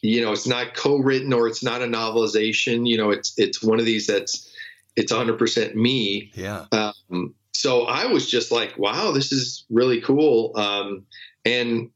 you 0.00 0.20
know, 0.22 0.32
it's 0.32 0.46
not 0.46 0.74
co-written 0.74 1.32
or 1.32 1.48
it's 1.48 1.62
not 1.62 1.82
a 1.82 1.86
novelization. 1.86 2.88
You 2.88 2.98
know, 2.98 3.10
it's 3.10 3.34
it's 3.38 3.62
one 3.62 3.80
of 3.80 3.86
these 3.86 4.06
that's 4.06 4.48
it's 4.96 5.12
100% 5.12 5.74
me. 5.74 6.30
Yeah. 6.34 6.66
Um, 6.72 7.34
so 7.52 7.84
I 7.84 8.06
was 8.06 8.28
just 8.28 8.50
like, 8.50 8.76
wow, 8.78 9.12
this 9.12 9.32
is 9.32 9.64
really 9.70 10.00
cool. 10.00 10.52
Um, 10.56 11.06
and 11.44 11.90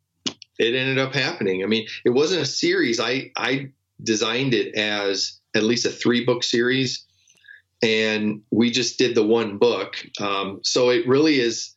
it 0.63 0.75
ended 0.75 0.99
up 0.99 1.15
happening. 1.15 1.63
I 1.63 1.67
mean, 1.67 1.87
it 2.05 2.11
wasn't 2.11 2.43
a 2.43 2.47
series. 2.47 3.01
I 3.01 3.33
I 3.37 3.71
designed 4.03 4.55
it 4.55 4.75
as 4.75 5.39
at 5.55 5.65
least 5.65 5.87
a 5.87 5.91
three 5.91 6.25
book 6.25 6.45
series, 6.45 7.05
and 7.83 8.43
we 8.51 8.71
just 8.71 8.99
did 8.99 9.15
the 9.15 9.25
one 9.25 9.59
book. 9.59 9.97
Um, 10.21 10.61
so 10.63 10.91
it 10.91 11.07
really 11.07 11.41
is. 11.41 11.75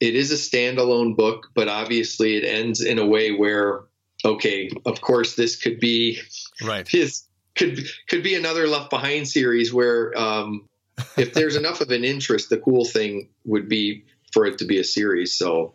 It 0.00 0.16
is 0.16 0.32
a 0.32 0.34
standalone 0.34 1.16
book, 1.16 1.48
but 1.54 1.68
obviously 1.68 2.36
it 2.36 2.44
ends 2.44 2.80
in 2.80 2.98
a 2.98 3.06
way 3.06 3.30
where 3.30 3.84
okay, 4.24 4.70
of 4.86 5.00
course, 5.00 5.34
this 5.34 5.56
could 5.56 5.80
be 5.80 6.20
right. 6.62 6.86
His 6.86 7.24
could 7.54 7.80
could 8.08 8.22
be 8.22 8.34
another 8.34 8.66
Left 8.66 8.90
Behind 8.90 9.26
series 9.26 9.72
where 9.72 10.16
um, 10.18 10.68
if 11.16 11.34
there's 11.34 11.56
enough 11.56 11.80
of 11.80 11.90
an 11.90 12.04
interest, 12.04 12.50
the 12.50 12.58
cool 12.58 12.84
thing 12.84 13.28
would 13.44 13.68
be 13.68 14.04
for 14.32 14.46
it 14.46 14.58
to 14.58 14.64
be 14.64 14.78
a 14.78 14.84
series. 14.84 15.36
So, 15.36 15.74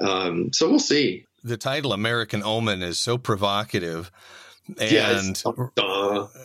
um, 0.00 0.52
so 0.52 0.68
we'll 0.68 0.78
see. 0.78 1.26
The 1.48 1.56
title 1.56 1.92
"American 1.92 2.42
Omen" 2.42 2.82
is 2.82 2.98
so 2.98 3.18
provocative. 3.18 4.10
And 4.78 4.90
yes. 4.92 5.44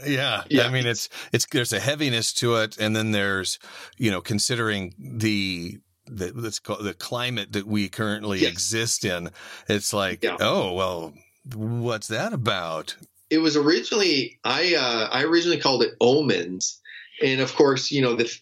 yeah, 0.07 0.43
yeah, 0.49 0.63
I 0.63 0.69
mean, 0.69 0.87
it's, 0.87 1.09
it's, 1.33 1.45
there's 1.47 1.73
a 1.73 1.79
heaviness 1.81 2.31
to 2.35 2.55
it. 2.55 2.77
And 2.77 2.95
then 2.95 3.11
there's, 3.11 3.59
you 3.97 4.11
know, 4.11 4.21
considering 4.21 4.93
the 4.97 5.79
the 6.05 6.31
let's 6.33 6.59
call 6.59 6.81
the 6.81 6.93
climate 6.93 7.51
that 7.51 7.67
we 7.67 7.89
currently 7.89 8.39
yes. 8.39 8.51
exist 8.51 9.03
in. 9.03 9.29
It's 9.67 9.91
like, 9.91 10.23
yeah. 10.23 10.37
oh 10.39 10.71
well, 10.73 11.13
What's 11.55 12.07
that 12.07 12.33
about? 12.33 12.95
It 13.29 13.39
was 13.39 13.57
originally 13.57 14.39
I 14.43 14.75
uh, 14.75 15.09
I 15.11 15.23
originally 15.23 15.59
called 15.59 15.83
it 15.83 15.95
Omens, 15.99 16.79
and 17.21 17.41
of 17.41 17.53
course 17.55 17.91
you 17.91 18.01
know 18.01 18.15
the 18.15 18.33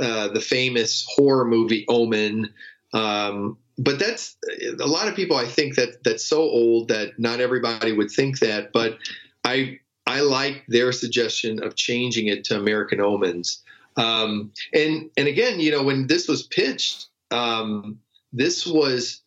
uh, 0.00 0.28
the 0.28 0.40
famous 0.40 1.04
horror 1.08 1.44
movie 1.44 1.84
Omen. 1.88 2.52
Um, 2.92 3.58
but 3.78 3.98
that's 3.98 4.36
a 4.80 4.86
lot 4.86 5.08
of 5.08 5.14
people. 5.14 5.36
I 5.36 5.46
think 5.46 5.74
that 5.76 6.02
that's 6.02 6.24
so 6.24 6.40
old 6.40 6.88
that 6.88 7.18
not 7.18 7.40
everybody 7.40 7.92
would 7.92 8.10
think 8.10 8.38
that. 8.40 8.72
But 8.72 8.98
I 9.44 9.80
I 10.06 10.20
like 10.20 10.64
their 10.68 10.92
suggestion 10.92 11.62
of 11.62 11.76
changing 11.76 12.28
it 12.28 12.44
to 12.44 12.58
American 12.58 13.00
Omens. 13.00 13.62
Um, 13.96 14.52
and 14.72 15.10
and 15.16 15.28
again, 15.28 15.60
you 15.60 15.70
know, 15.70 15.82
when 15.82 16.06
this 16.06 16.28
was 16.28 16.42
pitched, 16.44 17.08
um, 17.30 17.98
this 18.32 18.66
was 18.66 19.22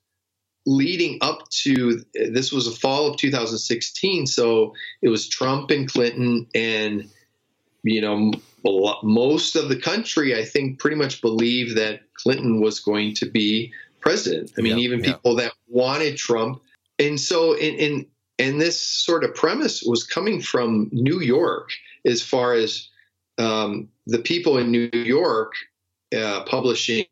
leading 0.65 1.17
up 1.21 1.49
to 1.49 2.03
this 2.13 2.51
was 2.51 2.67
a 2.67 2.71
fall 2.71 3.07
of 3.07 3.17
2016 3.17 4.27
so 4.27 4.73
it 5.01 5.07
was 5.07 5.27
trump 5.27 5.71
and 5.71 5.91
clinton 5.91 6.45
and 6.53 7.09
you 7.81 8.01
know 8.01 8.31
most 9.01 9.55
of 9.55 9.69
the 9.69 9.79
country 9.79 10.37
i 10.37 10.43
think 10.43 10.77
pretty 10.77 10.97
much 10.97 11.21
believed 11.21 11.77
that 11.77 12.01
clinton 12.13 12.61
was 12.61 12.79
going 12.81 13.15
to 13.15 13.25
be 13.25 13.71
president 14.01 14.51
i 14.57 14.61
mean 14.61 14.77
yeah, 14.77 14.83
even 14.83 14.99
yeah. 14.99 15.13
people 15.13 15.35
that 15.35 15.51
wanted 15.67 16.17
trump 16.17 16.61
and 16.97 17.19
so 17.19 17.53
in, 17.53 17.75
in 17.75 18.05
and 18.37 18.61
this 18.61 18.79
sort 18.81 19.23
of 19.23 19.35
premise 19.35 19.83
was 19.83 20.03
coming 20.03 20.41
from 20.41 20.89
new 20.91 21.19
york 21.19 21.69
as 22.05 22.21
far 22.21 22.53
as 22.53 22.89
um, 23.39 23.89
the 24.05 24.19
people 24.19 24.57
in 24.57 24.69
New 24.69 24.89
York 24.93 25.53
uh, 26.15 26.43
publishing, 26.43 27.05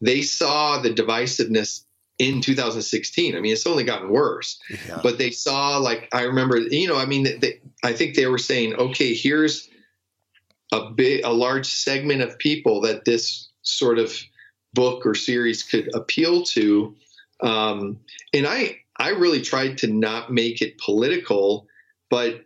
they 0.00 0.22
saw 0.22 0.80
the 0.80 0.90
divisiveness 0.90 1.84
in 2.18 2.42
2016. 2.42 3.34
I 3.34 3.40
mean, 3.40 3.52
it's 3.52 3.66
only 3.66 3.84
gotten 3.84 4.10
worse. 4.10 4.60
Yeah. 4.86 5.00
But 5.02 5.18
they 5.18 5.30
saw, 5.30 5.78
like, 5.78 6.08
I 6.12 6.24
remember, 6.24 6.58
you 6.58 6.86
know, 6.86 6.96
I 6.96 7.06
mean, 7.06 7.40
they, 7.40 7.60
I 7.82 7.94
think 7.94 8.14
they 8.14 8.26
were 8.26 8.38
saying, 8.38 8.74
okay, 8.74 9.14
here's 9.14 9.68
a 10.70 10.90
big, 10.90 11.24
a 11.24 11.32
large 11.32 11.66
segment 11.66 12.20
of 12.20 12.38
people 12.38 12.82
that 12.82 13.04
this 13.04 13.48
sort 13.62 13.98
of 13.98 14.14
book 14.72 15.06
or 15.06 15.14
series 15.14 15.62
could 15.62 15.94
appeal 15.94 16.42
to. 16.42 16.94
Um, 17.42 17.98
and 18.32 18.46
I, 18.46 18.78
I 18.98 19.10
really 19.10 19.40
tried 19.40 19.78
to 19.78 19.86
not 19.86 20.32
make 20.32 20.62
it 20.62 20.78
political, 20.78 21.66
but 22.10 22.44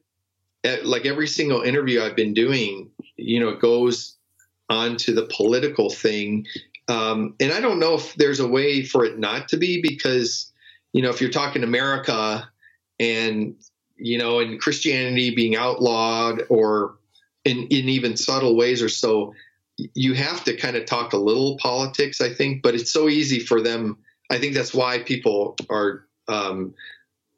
at, 0.62 0.87
like 0.87 1.04
every 1.04 1.26
single 1.26 1.62
interview 1.62 2.00
I've 2.00 2.16
been 2.16 2.35
doing, 2.35 2.90
you 3.16 3.40
know, 3.40 3.50
it 3.50 3.61
goes 3.61 4.16
onto 4.71 5.12
the 5.14 5.28
political 5.37 5.90
thing. 5.90 6.47
Um, 6.88 7.35
and 7.40 7.52
I 7.52 7.61
don't 7.61 7.78
know 7.78 7.95
if 7.95 8.14
there's 8.14 8.40
a 8.40 8.49
way 8.49 8.85
for 8.85 9.04
it 9.04 9.19
not 9.19 9.49
to 9.49 9.57
be 9.57 9.83
because, 9.83 10.52
you 10.93 11.02
know, 11.02 11.11
if 11.11 11.21
you're 11.21 11.31
talking 11.31 11.62
America 11.62 12.49
and, 12.99 13.57
you 13.97 14.19
know, 14.19 14.40
and 14.40 14.61
Christianity 14.61 15.35
being 15.35 15.57
outlawed 15.57 16.43
or 16.49 16.97
in, 17.45 17.59
in 17.69 17.88
even 17.88 18.16
subtle 18.16 18.57
ways 18.57 18.83
or 18.83 18.88
so, 18.88 19.35
you 19.76 20.14
have 20.14 20.45
to 20.45 20.57
kind 20.57 20.76
of 20.76 20.87
talk 20.87 21.12
a 21.12 21.19
little 21.19 21.57
politics, 21.59 22.21
I 22.21 22.33
think, 22.33 22.62
but 22.62 22.75
it's 22.75 22.93
so 22.93 23.09
easy 23.09 23.40
for 23.40 23.61
them. 23.61 23.99
I 24.31 24.38
think 24.38 24.54
that's 24.54 24.73
why 24.73 25.00
people 25.00 25.57
are 25.69 26.07
um, 26.28 26.75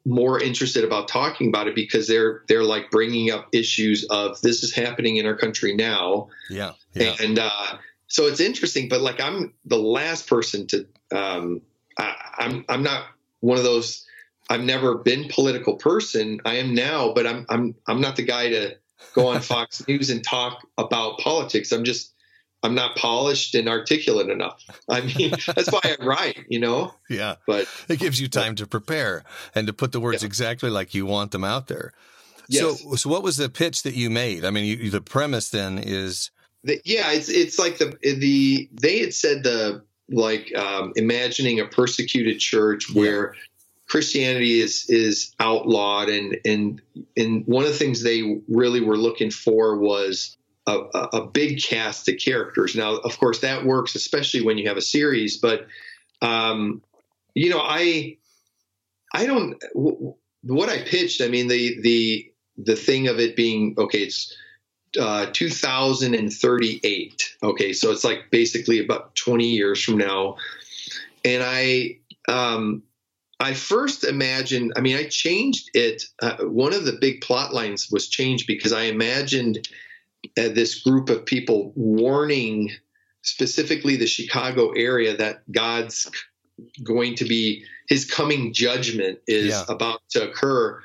more 0.05 0.41
interested 0.41 0.83
about 0.83 1.07
talking 1.07 1.49
about 1.49 1.67
it 1.67 1.75
because 1.75 2.07
they're 2.07 2.43
they're 2.47 2.63
like 2.63 2.89
bringing 2.91 3.31
up 3.31 3.49
issues 3.51 4.05
of 4.05 4.39
this 4.41 4.63
is 4.63 4.73
happening 4.73 5.17
in 5.17 5.25
our 5.25 5.35
country 5.35 5.75
now. 5.75 6.29
Yeah, 6.49 6.73
yeah. 6.93 7.15
and 7.21 7.39
uh, 7.39 7.77
so 8.07 8.25
it's 8.27 8.39
interesting. 8.39 8.87
But 8.87 9.01
like 9.01 9.19
I'm 9.19 9.53
the 9.65 9.77
last 9.77 10.27
person 10.27 10.67
to 10.67 10.87
um, 11.13 11.61
I, 11.97 12.15
I'm 12.37 12.65
I'm 12.69 12.83
not 12.83 13.05
one 13.41 13.57
of 13.57 13.63
those. 13.63 14.05
I've 14.49 14.63
never 14.63 14.97
been 14.97 15.27
political 15.27 15.75
person. 15.75 16.39
I 16.45 16.55
am 16.55 16.73
now, 16.73 17.13
but 17.13 17.27
I'm 17.27 17.45
I'm 17.49 17.75
I'm 17.87 17.99
not 17.99 18.15
the 18.15 18.23
guy 18.23 18.49
to 18.49 18.75
go 19.13 19.27
on 19.27 19.41
Fox 19.41 19.85
News 19.87 20.09
and 20.09 20.23
talk 20.23 20.65
about 20.77 21.17
politics. 21.19 21.73
I'm 21.73 21.83
just 21.83 22.13
I'm 22.67 22.75
not 22.75 22.97
polished 22.97 23.55
and 23.55 23.69
articulate 23.69 24.29
enough. 24.29 24.61
I 24.89 24.99
mean, 24.99 25.31
that's 25.55 25.71
why 25.71 25.79
I 25.85 25.95
write, 26.03 26.45
you 26.49 26.59
know? 26.59 26.93
Yeah. 27.09 27.35
But 27.47 27.65
it 27.87 27.97
gives 27.97 28.19
you 28.19 28.27
time 28.27 28.55
to 28.55 28.67
prepare 28.67 29.23
and 29.55 29.67
to 29.67 29.73
put 29.73 29.93
the 29.93 30.01
words 30.01 30.21
yeah. 30.21 30.27
exactly 30.27 30.69
like 30.69 30.93
you 30.93 31.05
want 31.05 31.31
them 31.31 31.45
out 31.45 31.67
there. 31.67 31.93
Yes. 32.49 32.81
So, 32.81 32.95
so 32.95 33.09
what 33.09 33.23
was 33.23 33.37
the 33.37 33.47
pitch 33.47 33.83
that 33.83 33.93
you 33.93 34.09
made? 34.09 34.43
I 34.43 34.49
mean, 34.49 34.65
you, 34.65 34.89
the 34.89 34.99
premise 34.99 35.49
then 35.49 35.77
is. 35.77 36.29
The, 36.65 36.81
yeah, 36.83 37.13
it's, 37.13 37.29
it's 37.29 37.57
like 37.57 37.77
the, 37.77 37.97
the, 38.01 38.67
they 38.73 38.99
had 38.99 39.13
said 39.13 39.43
the, 39.43 39.83
like, 40.09 40.53
um, 40.53 40.91
imagining 40.97 41.61
a 41.61 41.65
persecuted 41.65 42.39
church 42.41 42.93
where 42.93 43.33
yeah. 43.33 43.39
Christianity 43.87 44.59
is, 44.59 44.89
is 44.89 45.33
outlawed. 45.39 46.09
And, 46.09 46.37
and, 46.43 46.81
and 47.15 47.45
one 47.45 47.63
of 47.63 47.69
the 47.69 47.77
things 47.77 48.03
they 48.03 48.41
really 48.49 48.81
were 48.81 48.97
looking 48.97 49.31
for 49.31 49.77
was, 49.77 50.33
a, 50.67 51.09
a, 51.13 51.27
big 51.27 51.61
cast 51.61 52.09
of 52.09 52.17
characters. 52.17 52.75
Now, 52.75 52.97
of 52.97 53.17
course, 53.17 53.39
that 53.39 53.65
works 53.65 53.95
especially 53.95 54.41
when 54.41 54.57
you 54.57 54.67
have 54.67 54.77
a 54.77 54.81
series. 54.81 55.37
But 55.37 55.67
um, 56.21 56.81
you 57.33 57.49
know, 57.49 57.61
I 57.61 58.17
I 59.13 59.25
don't 59.25 59.61
what 59.73 60.69
I 60.69 60.83
pitched. 60.83 61.21
I 61.21 61.27
mean, 61.27 61.47
the 61.47 61.79
the 61.81 62.31
the 62.57 62.75
thing 62.75 63.07
of 63.07 63.19
it 63.19 63.35
being 63.35 63.75
okay. 63.77 64.03
It's 64.03 64.35
uh, 64.99 65.27
2038. 65.31 67.35
Okay, 67.43 67.73
so 67.73 67.91
it's 67.91 68.03
like 68.03 68.31
basically 68.31 68.83
about 68.83 69.15
20 69.15 69.45
years 69.45 69.83
from 69.83 69.97
now. 69.97 70.37
And 71.23 71.43
I 71.43 71.99
um, 72.27 72.83
I 73.39 73.53
first 73.53 74.03
imagined. 74.03 74.73
I 74.75 74.81
mean, 74.81 74.97
I 74.97 75.05
changed 75.05 75.69
it. 75.73 76.03
Uh, 76.21 76.45
one 76.45 76.73
of 76.73 76.85
the 76.85 76.97
big 76.99 77.21
plot 77.21 77.53
lines 77.53 77.89
was 77.91 78.07
changed 78.07 78.47
because 78.47 78.73
I 78.73 78.83
imagined 78.83 79.67
uh, 80.37 80.49
this 80.49 80.81
group 80.81 81.09
of 81.09 81.25
people 81.25 81.71
warning 81.75 82.71
specifically 83.21 83.95
the 83.95 84.07
Chicago 84.07 84.71
area 84.71 85.15
that 85.17 85.49
God's 85.51 86.09
going 86.83 87.15
to 87.15 87.25
be 87.25 87.65
his 87.87 88.09
coming 88.09 88.53
judgment 88.53 89.19
is 89.27 89.47
yeah. 89.47 89.63
about 89.69 90.01
to 90.09 90.29
occur, 90.29 90.81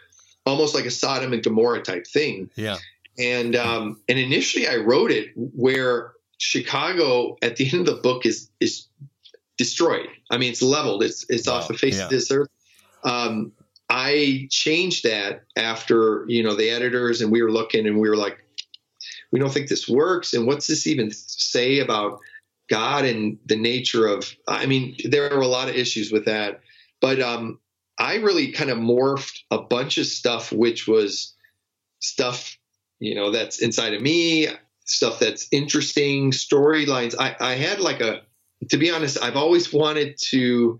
almost 0.46 0.74
like 0.74 0.84
a 0.84 0.90
Sodom 0.90 1.32
and 1.32 1.42
Gomorrah 1.42 1.82
type 1.82 2.06
thing. 2.06 2.50
Yeah. 2.56 2.78
And 3.18 3.56
um, 3.56 4.00
and 4.08 4.18
initially 4.18 4.66
I 4.66 4.76
wrote 4.76 5.10
it 5.10 5.32
where 5.36 6.12
Chicago 6.38 7.36
at 7.42 7.56
the 7.56 7.66
end 7.66 7.86
of 7.86 7.96
the 7.96 8.00
book 8.00 8.26
is 8.26 8.48
is 8.60 8.86
destroyed. 9.58 10.08
I 10.30 10.38
mean, 10.38 10.50
it's 10.50 10.62
leveled. 10.62 11.02
It's 11.02 11.26
it's 11.28 11.46
wow. 11.46 11.54
off 11.54 11.68
the 11.68 11.74
face 11.74 11.98
yeah. 11.98 12.04
of 12.04 12.10
this 12.10 12.30
earth. 12.30 12.48
Um, 13.04 13.52
I 13.90 14.48
changed 14.50 15.04
that 15.04 15.42
after 15.56 16.24
you 16.26 16.42
know 16.42 16.56
the 16.56 16.70
editors 16.70 17.20
and 17.20 17.30
we 17.30 17.42
were 17.42 17.52
looking 17.52 17.86
and 17.86 18.00
we 18.00 18.08
were 18.08 18.16
like, 18.16 18.41
we 19.32 19.38
don't 19.40 19.52
think 19.52 19.68
this 19.68 19.88
works. 19.88 20.34
And 20.34 20.46
what's 20.46 20.66
this 20.66 20.86
even 20.86 21.10
say 21.10 21.80
about 21.80 22.20
God 22.70 23.04
and 23.04 23.38
the 23.46 23.56
nature 23.56 24.06
of? 24.06 24.30
I 24.46 24.66
mean, 24.66 24.96
there 25.04 25.32
are 25.32 25.40
a 25.40 25.46
lot 25.46 25.68
of 25.68 25.74
issues 25.74 26.12
with 26.12 26.26
that, 26.26 26.60
but 27.00 27.20
um, 27.20 27.58
I 27.98 28.16
really 28.16 28.52
kind 28.52 28.70
of 28.70 28.78
morphed 28.78 29.40
a 29.50 29.58
bunch 29.58 29.98
of 29.98 30.06
stuff, 30.06 30.52
which 30.52 30.86
was 30.86 31.34
stuff 32.00 32.56
you 33.00 33.14
know 33.14 33.32
that's 33.32 33.60
inside 33.60 33.94
of 33.94 34.02
me, 34.02 34.48
stuff 34.84 35.18
that's 35.18 35.48
interesting, 35.50 36.30
storylines. 36.30 37.14
I, 37.18 37.34
I 37.40 37.54
had 37.54 37.80
like 37.80 38.00
a, 38.00 38.22
to 38.70 38.76
be 38.76 38.90
honest, 38.90 39.20
I've 39.22 39.36
always 39.36 39.72
wanted 39.72 40.16
to. 40.28 40.78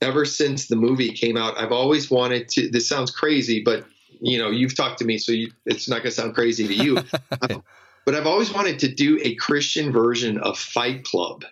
Ever 0.00 0.24
since 0.24 0.68
the 0.68 0.76
movie 0.76 1.10
came 1.10 1.36
out, 1.36 1.58
I've 1.58 1.72
always 1.72 2.08
wanted 2.08 2.48
to. 2.50 2.70
This 2.70 2.88
sounds 2.88 3.10
crazy, 3.10 3.64
but 3.64 3.84
you 4.20 4.38
know, 4.38 4.48
you've 4.48 4.76
talked 4.76 5.00
to 5.00 5.04
me, 5.04 5.18
so 5.18 5.32
you, 5.32 5.50
it's 5.66 5.88
not 5.88 5.96
going 5.96 6.04
to 6.04 6.10
sound 6.12 6.36
crazy 6.36 6.68
to 6.68 6.74
you. 6.74 6.98
but 8.08 8.14
I've 8.14 8.26
always 8.26 8.50
wanted 8.50 8.78
to 8.78 8.88
do 8.88 9.20
a 9.22 9.34
Christian 9.34 9.92
version 9.92 10.38
of 10.38 10.58
Fight 10.58 11.04
Club. 11.04 11.44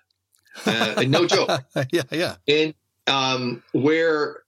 Uh, 0.65 1.05
no 1.07 1.27
joke. 1.27 1.51
yeah, 1.93 2.05
yeah. 2.11 2.37
And 2.49 2.73
um, 3.07 3.63
where 3.73 4.39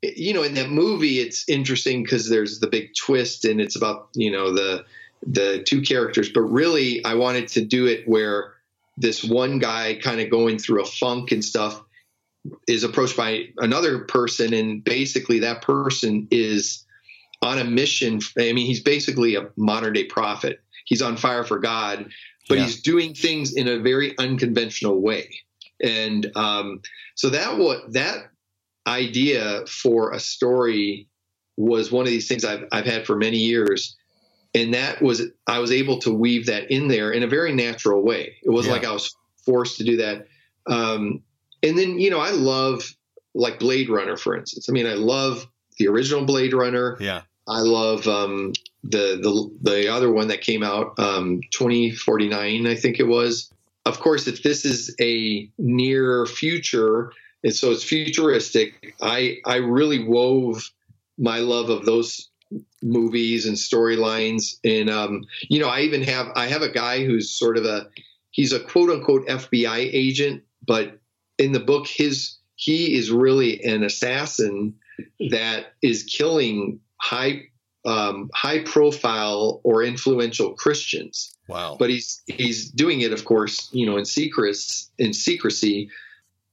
you 0.00 0.32
know 0.32 0.44
in 0.44 0.54
that 0.54 0.70
movie 0.70 1.18
it's 1.18 1.48
interesting 1.48 2.04
because 2.04 2.28
there's 2.28 2.60
the 2.60 2.68
big 2.68 2.94
twist 2.94 3.44
and 3.44 3.60
it's 3.60 3.74
about 3.74 4.10
you 4.14 4.30
know 4.30 4.52
the 4.52 4.84
the 5.26 5.64
two 5.64 5.82
characters, 5.82 6.28
but 6.28 6.42
really 6.42 7.04
I 7.04 7.14
wanted 7.14 7.48
to 7.48 7.64
do 7.64 7.86
it 7.86 8.06
where 8.06 8.54
this 8.96 9.24
one 9.24 9.58
guy 9.58 9.98
kind 10.00 10.20
of 10.20 10.30
going 10.30 10.60
through 10.60 10.82
a 10.82 10.86
funk 10.86 11.32
and 11.32 11.44
stuff 11.44 11.82
is 12.68 12.84
approached 12.84 13.16
by 13.16 13.46
another 13.58 14.04
person 14.04 14.54
and 14.54 14.84
basically 14.84 15.40
that 15.40 15.62
person 15.62 16.28
is 16.30 16.84
on 17.42 17.58
a 17.58 17.64
mission 17.64 18.20
i 18.38 18.52
mean 18.52 18.66
he's 18.66 18.80
basically 18.80 19.34
a 19.34 19.50
modern 19.56 19.92
day 19.92 20.04
prophet 20.04 20.60
he's 20.86 21.02
on 21.02 21.18
fire 21.18 21.44
for 21.44 21.58
God, 21.58 22.10
but 22.48 22.56
yeah. 22.56 22.64
he's 22.64 22.80
doing 22.80 23.12
things 23.12 23.52
in 23.52 23.68
a 23.68 23.78
very 23.78 24.16
unconventional 24.18 25.02
way. 25.02 25.28
And 25.82 26.30
um, 26.34 26.80
so 27.14 27.28
that 27.30 27.58
what 27.58 27.92
that 27.92 28.30
idea 28.86 29.66
for 29.66 30.12
a 30.12 30.20
story 30.20 31.08
was 31.56 31.92
one 31.92 32.06
of 32.06 32.10
these 32.10 32.28
things 32.28 32.44
I've 32.44 32.64
I've 32.72 32.86
had 32.86 33.06
for 33.06 33.16
many 33.16 33.38
years. 33.38 33.96
And 34.54 34.72
that 34.72 35.02
was 35.02 35.22
I 35.46 35.58
was 35.58 35.70
able 35.70 35.98
to 36.00 36.12
weave 36.12 36.46
that 36.46 36.70
in 36.70 36.88
there 36.88 37.10
in 37.10 37.22
a 37.22 37.26
very 37.26 37.52
natural 37.52 38.02
way. 38.02 38.36
It 38.42 38.50
wasn't 38.50 38.74
yeah. 38.76 38.80
like 38.80 38.88
I 38.88 38.92
was 38.92 39.14
forced 39.44 39.78
to 39.78 39.84
do 39.84 39.98
that. 39.98 40.26
Um, 40.66 41.22
and 41.62 41.76
then 41.76 41.98
you 41.98 42.10
know 42.10 42.20
I 42.20 42.30
love 42.30 42.94
like 43.34 43.58
Blade 43.58 43.90
Runner, 43.90 44.16
for 44.16 44.36
instance. 44.36 44.68
I 44.68 44.72
mean, 44.72 44.86
I 44.86 44.94
love 44.94 45.46
the 45.78 45.88
original 45.88 46.24
Blade 46.24 46.54
Runner. 46.54 46.96
Yeah. 47.00 47.22
I 47.48 47.60
love 47.60 48.08
um, 48.08 48.52
the 48.90 49.18
the 49.22 49.70
the 49.70 49.92
other 49.92 50.10
one 50.10 50.28
that 50.28 50.40
came 50.40 50.62
out 50.62 50.98
um, 50.98 51.40
2049 51.52 52.66
i 52.66 52.74
think 52.74 52.98
it 52.98 53.06
was. 53.06 53.52
Of 53.84 54.00
course 54.00 54.26
if 54.26 54.42
this 54.42 54.64
is 54.64 54.94
a 55.00 55.48
near 55.58 56.26
future 56.26 57.12
and 57.44 57.54
so 57.54 57.70
it's 57.70 57.84
futuristic 57.84 58.94
i 59.00 59.38
i 59.44 59.56
really 59.56 60.02
wove 60.02 60.70
my 61.18 61.38
love 61.38 61.70
of 61.70 61.84
those 61.86 62.28
movies 62.82 63.46
and 63.46 63.56
storylines 63.56 64.58
and 64.64 64.90
um, 64.90 65.24
you 65.48 65.60
know 65.60 65.68
i 65.68 65.80
even 65.80 66.02
have 66.02 66.28
i 66.34 66.46
have 66.46 66.62
a 66.62 66.68
guy 66.68 67.04
who's 67.04 67.30
sort 67.30 67.56
of 67.56 67.64
a 67.64 67.88
he's 68.30 68.52
a 68.52 68.60
quote 68.60 68.90
unquote 68.90 69.26
fbi 69.26 69.88
agent 69.92 70.42
but 70.66 70.98
in 71.38 71.52
the 71.52 71.60
book 71.60 71.86
his 71.86 72.36
he 72.56 72.96
is 72.96 73.10
really 73.10 73.62
an 73.64 73.84
assassin 73.84 74.74
that 75.30 75.74
is 75.82 76.02
killing 76.04 76.80
high 77.00 77.42
um, 77.86 78.30
high 78.34 78.62
profile 78.62 79.60
or 79.62 79.82
influential 79.82 80.54
Christians. 80.54 81.36
Wow. 81.48 81.76
But 81.78 81.90
he's 81.90 82.22
he's 82.26 82.70
doing 82.70 83.00
it, 83.00 83.12
of 83.12 83.24
course, 83.24 83.68
you 83.72 83.86
know, 83.86 83.96
in 83.96 84.04
secrets 84.04 84.90
in 84.98 85.12
secrecy. 85.12 85.90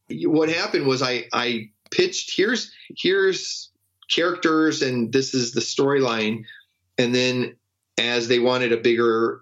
What 0.10 0.50
happened 0.50 0.86
was 0.86 1.02
I 1.02 1.26
I 1.34 1.70
pitched 1.92 2.36
here's 2.36 2.72
here's 2.96 3.70
characters 4.10 4.82
and 4.82 5.12
this 5.12 5.34
is 5.34 5.54
the 5.54 5.62
storyline, 5.62 6.46
and 6.98 7.14
then 7.14 7.56
as 7.98 8.28
they 8.28 8.40
wanted 8.40 8.72
a 8.72 8.78
bigger 8.78 9.42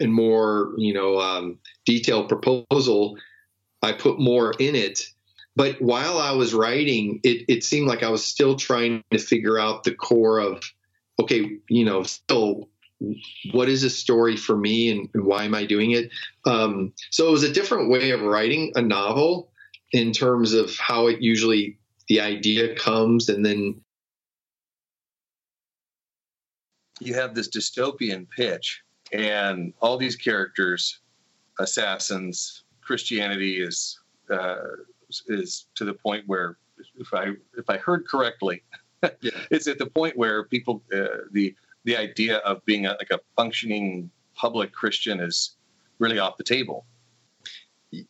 and 0.00 0.12
more, 0.12 0.72
you 0.76 0.92
know, 0.94 1.20
um, 1.20 1.58
detailed 1.84 2.28
proposal, 2.28 3.16
I 3.82 3.92
put 3.92 4.18
more 4.18 4.52
in 4.58 4.74
it. 4.74 5.00
But 5.56 5.80
while 5.82 6.18
I 6.18 6.32
was 6.32 6.54
writing, 6.54 7.20
it, 7.24 7.44
it 7.48 7.64
seemed 7.64 7.88
like 7.88 8.02
I 8.02 8.10
was 8.10 8.24
still 8.24 8.56
trying 8.56 9.02
to 9.10 9.18
figure 9.18 9.58
out 9.58 9.84
the 9.84 9.94
core 9.94 10.38
of, 10.38 10.62
okay, 11.20 11.58
you 11.68 11.84
know, 11.84 12.02
still 12.02 12.68
what 13.52 13.68
is 13.68 13.84
a 13.84 13.90
story 13.90 14.36
for 14.36 14.56
me 14.56 14.90
and, 14.90 15.08
and 15.14 15.24
why 15.24 15.44
am 15.44 15.54
I 15.54 15.64
doing 15.64 15.92
it? 15.92 16.10
Um, 16.46 16.92
so 17.10 17.28
it 17.28 17.30
was 17.30 17.44
a 17.44 17.52
different 17.52 17.90
way 17.90 18.10
of 18.10 18.22
writing 18.22 18.72
a 18.74 18.82
novel 18.82 19.50
in 19.92 20.12
terms 20.12 20.52
of 20.52 20.76
how 20.76 21.06
it 21.06 21.22
usually 21.22 21.78
the 22.08 22.20
idea 22.20 22.74
comes 22.74 23.28
and 23.28 23.44
then 23.44 23.80
you 27.00 27.14
have 27.14 27.34
this 27.34 27.48
dystopian 27.48 28.28
pitch 28.28 28.82
and 29.12 29.72
all 29.80 29.96
these 29.96 30.16
characters 30.16 31.00
assassins 31.58 32.64
christianity 32.82 33.62
is 33.62 33.98
uh, 34.30 34.56
is 35.28 35.66
to 35.74 35.84
the 35.84 35.94
point 35.94 36.24
where 36.26 36.58
if 36.96 37.12
i 37.14 37.28
if 37.56 37.68
i 37.68 37.76
heard 37.76 38.06
correctly 38.06 38.62
yeah. 39.20 39.30
it's 39.50 39.66
at 39.66 39.78
the 39.78 39.86
point 39.86 40.16
where 40.16 40.44
people 40.44 40.82
uh, 40.92 41.06
the 41.32 41.54
the 41.84 41.96
idea 41.96 42.38
of 42.38 42.64
being 42.64 42.86
a, 42.86 42.90
like 42.90 43.10
a 43.10 43.20
functioning 43.36 44.10
public 44.34 44.72
christian 44.72 45.20
is 45.20 45.56
really 45.98 46.18
off 46.18 46.36
the 46.36 46.44
table. 46.44 46.84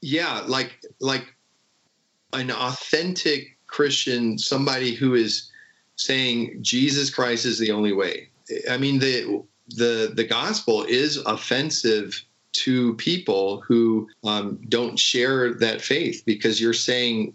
Yeah 0.00 0.42
like 0.46 0.80
like 1.00 1.34
an 2.32 2.50
authentic 2.50 3.56
christian 3.66 4.38
somebody 4.38 4.94
who 4.94 5.14
is 5.14 5.50
saying 5.96 6.58
jesus 6.62 7.10
christ 7.10 7.44
is 7.44 7.58
the 7.58 7.70
only 7.70 7.92
way. 7.92 8.28
I 8.70 8.76
mean 8.78 8.98
the 8.98 9.44
the 9.68 10.12
the 10.14 10.24
gospel 10.24 10.84
is 10.84 11.18
offensive 11.18 12.22
to 12.52 12.94
people 12.94 13.60
who 13.60 14.08
um, 14.24 14.58
don't 14.68 14.98
share 14.98 15.54
that 15.54 15.80
faith 15.80 16.22
because 16.24 16.60
you're 16.60 16.72
saying 16.72 17.34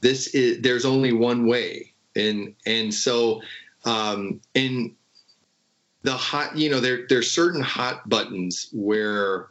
this 0.00 0.28
is 0.28 0.60
there's 0.60 0.84
only 0.84 1.12
one 1.12 1.46
way 1.46 1.91
and 2.16 2.54
and 2.66 2.92
so 2.92 3.40
um, 3.84 4.40
in 4.54 4.94
the 6.02 6.12
hot 6.12 6.56
you 6.56 6.70
know 6.70 6.80
there 6.80 7.06
there's 7.08 7.30
certain 7.30 7.62
hot 7.62 8.08
buttons 8.08 8.68
where 8.72 9.48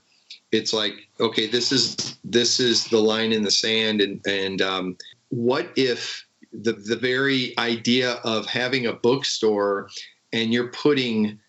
it's 0.52 0.74
like 0.74 0.93
okay 1.19 1.47
this 1.47 1.71
is 1.71 2.17
this 2.24 2.60
is 2.60 2.86
the 2.86 3.00
line 3.00 3.32
in 3.32 3.43
the 3.43 3.52
sand 3.52 4.02
and 4.02 4.26
and 4.28 4.62
um, 4.62 4.97
what 5.30 5.69
if 5.76 6.26
the 6.54 6.74
the 6.74 6.95
very 6.95 7.58
idea 7.58 8.13
of 8.24 8.45
having 8.45 8.86
a 8.86 8.93
bookstore 8.93 9.89
and 10.34 10.54
you're 10.54 10.71
putting 10.71 11.39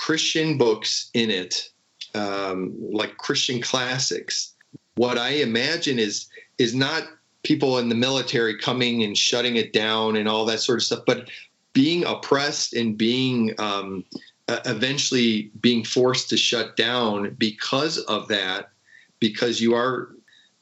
Christian 0.00 0.56
books 0.56 1.10
in 1.12 1.30
it, 1.30 1.68
um, 2.14 2.74
like 2.90 3.18
Christian 3.18 3.60
classics. 3.60 4.54
What 4.94 5.18
I 5.18 5.30
imagine 5.30 5.98
is 5.98 6.26
is 6.58 6.74
not 6.74 7.04
people 7.50 7.78
in 7.78 7.88
the 7.88 7.96
military 7.96 8.56
coming 8.56 9.02
and 9.02 9.18
shutting 9.18 9.56
it 9.56 9.72
down 9.72 10.14
and 10.14 10.28
all 10.28 10.44
that 10.44 10.60
sort 10.60 10.78
of 10.78 10.84
stuff, 10.84 11.00
but 11.04 11.28
being 11.72 12.04
oppressed 12.04 12.74
and 12.74 12.96
being 12.96 13.52
um, 13.58 14.04
uh, 14.46 14.60
eventually 14.66 15.50
being 15.60 15.82
forced 15.82 16.28
to 16.28 16.36
shut 16.36 16.76
down 16.76 17.34
because 17.40 17.98
of 17.98 18.28
that, 18.28 18.70
because 19.18 19.60
you 19.60 19.74
are 19.74 20.10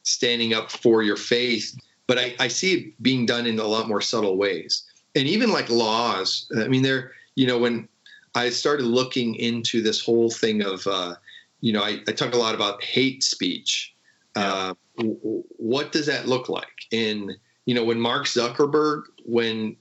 standing 0.01 0.55
up 0.55 0.71
for 0.71 1.03
your 1.03 1.15
faith. 1.15 1.77
But 2.07 2.17
I, 2.17 2.33
I 2.39 2.47
see 2.47 2.73
it 2.73 3.03
being 3.03 3.27
done 3.27 3.45
in 3.45 3.59
a 3.59 3.65
lot 3.65 3.87
more 3.87 4.01
subtle 4.01 4.35
ways. 4.35 4.81
And 5.15 5.27
even 5.27 5.51
like 5.51 5.69
laws, 5.69 6.51
I 6.57 6.69
mean, 6.69 6.81
they're, 6.81 7.11
you 7.35 7.45
know, 7.45 7.59
when 7.59 7.87
I 8.33 8.49
started 8.49 8.87
looking 8.87 9.35
into 9.35 9.83
this 9.83 10.03
whole 10.03 10.31
thing 10.31 10.63
of, 10.63 10.87
uh, 10.87 11.13
you 11.61 11.71
know, 11.71 11.83
I, 11.83 11.99
I, 12.07 12.13
talk 12.13 12.33
a 12.33 12.37
lot 12.37 12.55
about 12.55 12.83
hate 12.83 13.21
speech. 13.21 13.93
Yeah. 14.35 14.53
Uh, 14.53 14.73
what 14.99 15.91
does 15.91 16.05
that 16.07 16.27
look 16.27 16.49
like? 16.49 16.87
And, 16.91 17.31
you 17.65 17.73
know, 17.73 17.83
when 17.83 17.99
Mark 17.99 18.25
Zuckerberg, 18.25 19.03
when 19.25 19.75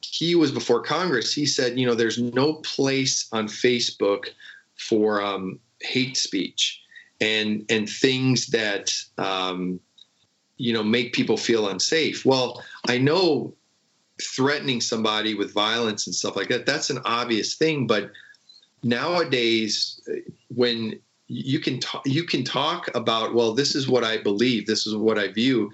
he 0.00 0.34
was 0.34 0.52
before 0.52 0.82
Congress, 0.82 1.34
he 1.34 1.46
said, 1.46 1.78
you 1.78 1.86
know, 1.86 1.94
there's 1.94 2.18
no 2.18 2.54
place 2.54 3.28
on 3.32 3.48
Facebook 3.48 4.26
for 4.76 5.22
um, 5.22 5.58
hate 5.80 6.16
speech 6.16 6.82
and 7.20 7.64
and 7.68 7.88
things 7.88 8.46
that 8.48 8.92
um, 9.18 9.80
you 10.56 10.72
know 10.72 10.82
make 10.82 11.12
people 11.12 11.36
feel 11.36 11.68
unsafe. 11.68 12.24
Well, 12.24 12.62
I 12.86 12.98
know 12.98 13.54
threatening 14.22 14.80
somebody 14.80 15.34
with 15.34 15.52
violence 15.52 16.06
and 16.06 16.14
stuff 16.14 16.34
like 16.34 16.48
that 16.48 16.66
that's 16.66 16.90
an 16.90 16.98
obvious 17.04 17.54
thing 17.54 17.86
but 17.86 18.10
nowadays 18.82 20.00
when 20.48 20.98
you 21.28 21.60
can 21.60 21.78
talk 21.78 22.02
you 22.06 22.24
can 22.24 22.42
talk 22.42 22.88
about 22.94 23.34
well 23.34 23.52
this 23.52 23.74
is 23.74 23.86
what 23.86 24.02
i 24.02 24.16
believe 24.16 24.66
this 24.66 24.86
is 24.86 24.96
what 24.96 25.18
i 25.18 25.28
view. 25.28 25.70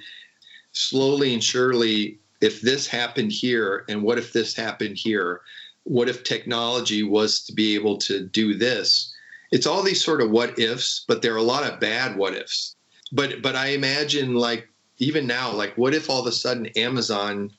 Slowly 0.72 1.32
and 1.32 1.42
surely 1.42 2.18
if 2.40 2.60
this 2.60 2.86
happened 2.86 3.30
here 3.30 3.84
and 3.88 4.02
what 4.02 4.18
if 4.18 4.32
this 4.32 4.54
happened 4.54 4.98
here? 4.98 5.40
What 5.84 6.08
if 6.08 6.24
technology 6.24 7.04
was 7.04 7.44
to 7.44 7.52
be 7.52 7.76
able 7.76 7.96
to 7.98 8.26
do 8.26 8.54
this? 8.54 9.14
It's 9.52 9.66
all 9.66 9.82
these 9.82 10.04
sort 10.04 10.20
of 10.20 10.30
what 10.30 10.58
ifs 10.58 11.04
but 11.06 11.22
there 11.22 11.32
are 11.34 11.38
a 11.38 11.42
lot 11.42 11.70
of 11.70 11.78
bad 11.78 12.16
what 12.16 12.34
ifs. 12.34 12.74
But 13.12 13.40
but 13.40 13.54
i 13.54 13.68
imagine 13.68 14.34
like 14.34 14.68
even 14.98 15.26
now 15.26 15.52
like 15.52 15.76
what 15.78 15.94
if 15.94 16.10
all 16.10 16.20
of 16.20 16.26
a 16.26 16.32
sudden 16.32 16.66
amazon 16.76 17.50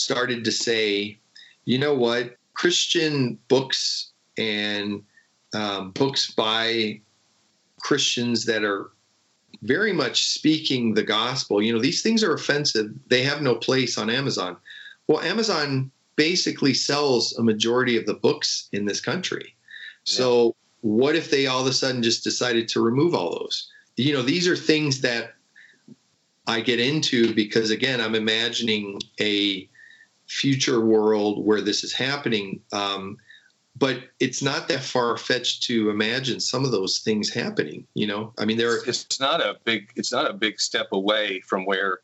started 0.00 0.44
to 0.44 0.52
say, 0.52 1.18
you 1.64 1.78
know 1.78 1.94
what, 1.94 2.36
Christian 2.54 3.38
books 3.48 4.10
and 4.38 5.02
um, 5.54 5.90
books 5.92 6.30
by 6.30 7.00
Christians 7.80 8.44
that 8.46 8.64
are 8.64 8.90
very 9.62 9.92
much 9.92 10.28
speaking 10.28 10.94
the 10.94 11.02
gospel, 11.02 11.62
you 11.62 11.72
know, 11.72 11.80
these 11.80 12.02
things 12.02 12.22
are 12.22 12.34
offensive. 12.34 12.92
They 13.08 13.22
have 13.22 13.42
no 13.42 13.54
place 13.54 13.98
on 13.98 14.08
Amazon. 14.10 14.56
Well, 15.06 15.20
Amazon 15.20 15.90
basically 16.16 16.74
sells 16.74 17.36
a 17.36 17.42
majority 17.42 17.96
of 17.96 18.06
the 18.06 18.14
books 18.14 18.68
in 18.72 18.84
this 18.84 19.00
country. 19.00 19.54
So, 20.04 20.44
yeah. 20.44 20.50
what 20.82 21.16
if 21.16 21.30
they 21.30 21.46
all 21.46 21.60
of 21.60 21.66
a 21.66 21.72
sudden 21.72 22.02
just 22.02 22.24
decided 22.24 22.68
to 22.68 22.80
remove 22.80 23.14
all 23.14 23.38
those? 23.38 23.70
You 23.96 24.14
know, 24.14 24.22
these 24.22 24.48
are 24.48 24.56
things 24.56 25.00
that 25.02 25.34
I 26.46 26.60
get 26.60 26.80
into 26.80 27.34
because, 27.34 27.70
again, 27.70 28.00
I'm 28.00 28.14
imagining 28.14 29.00
a 29.20 29.68
future 30.26 30.80
world 30.80 31.44
where 31.44 31.60
this 31.60 31.84
is 31.84 31.92
happening. 31.92 32.60
Um, 32.72 33.18
but 33.80 33.98
it's 34.20 34.42
not 34.42 34.68
that 34.68 34.82
far 34.82 35.16
fetched 35.16 35.64
to 35.64 35.90
imagine 35.90 36.38
some 36.38 36.64
of 36.64 36.70
those 36.70 36.98
things 36.98 37.32
happening. 37.32 37.86
You 37.94 38.06
know, 38.06 38.32
I 38.38 38.44
mean, 38.44 38.58
there. 38.58 38.74
Are, 38.74 38.84
it's 38.86 39.18
not 39.18 39.40
a 39.40 39.56
big. 39.64 39.90
It's 39.96 40.12
not 40.12 40.30
a 40.30 40.34
big 40.34 40.60
step 40.60 40.88
away 40.92 41.40
from 41.40 41.64
where, 41.64 42.00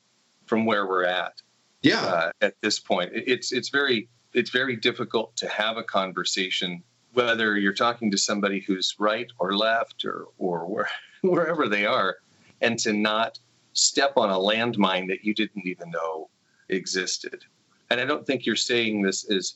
from 0.46 0.66
where 0.66 0.86
we're 0.86 1.04
at. 1.04 1.40
Yeah. 1.82 2.00
Uh, 2.00 2.30
at 2.40 2.54
this 2.62 2.80
point, 2.80 3.12
it's 3.14 3.52
it's 3.52 3.68
very 3.68 4.08
it's 4.32 4.50
very 4.50 4.74
difficult 4.74 5.36
to 5.36 5.48
have 5.48 5.76
a 5.76 5.84
conversation 5.84 6.82
whether 7.12 7.56
you're 7.56 7.72
talking 7.72 8.10
to 8.10 8.18
somebody 8.18 8.60
who's 8.60 8.94
right 8.98 9.30
or 9.38 9.54
left 9.54 10.04
or 10.04 10.26
or 10.38 10.66
where, 10.66 10.90
wherever 11.20 11.68
they 11.68 11.86
are, 11.86 12.16
and 12.62 12.78
to 12.80 12.92
not 12.92 13.38
step 13.74 14.16
on 14.16 14.30
a 14.30 14.34
landmine 14.34 15.06
that 15.08 15.24
you 15.24 15.34
didn't 15.34 15.66
even 15.66 15.90
know 15.90 16.28
existed 16.70 17.44
and 17.90 18.00
I 18.00 18.04
don't 18.04 18.26
think 18.26 18.46
you're 18.46 18.56
saying 18.56 19.02
this 19.02 19.30
as 19.30 19.54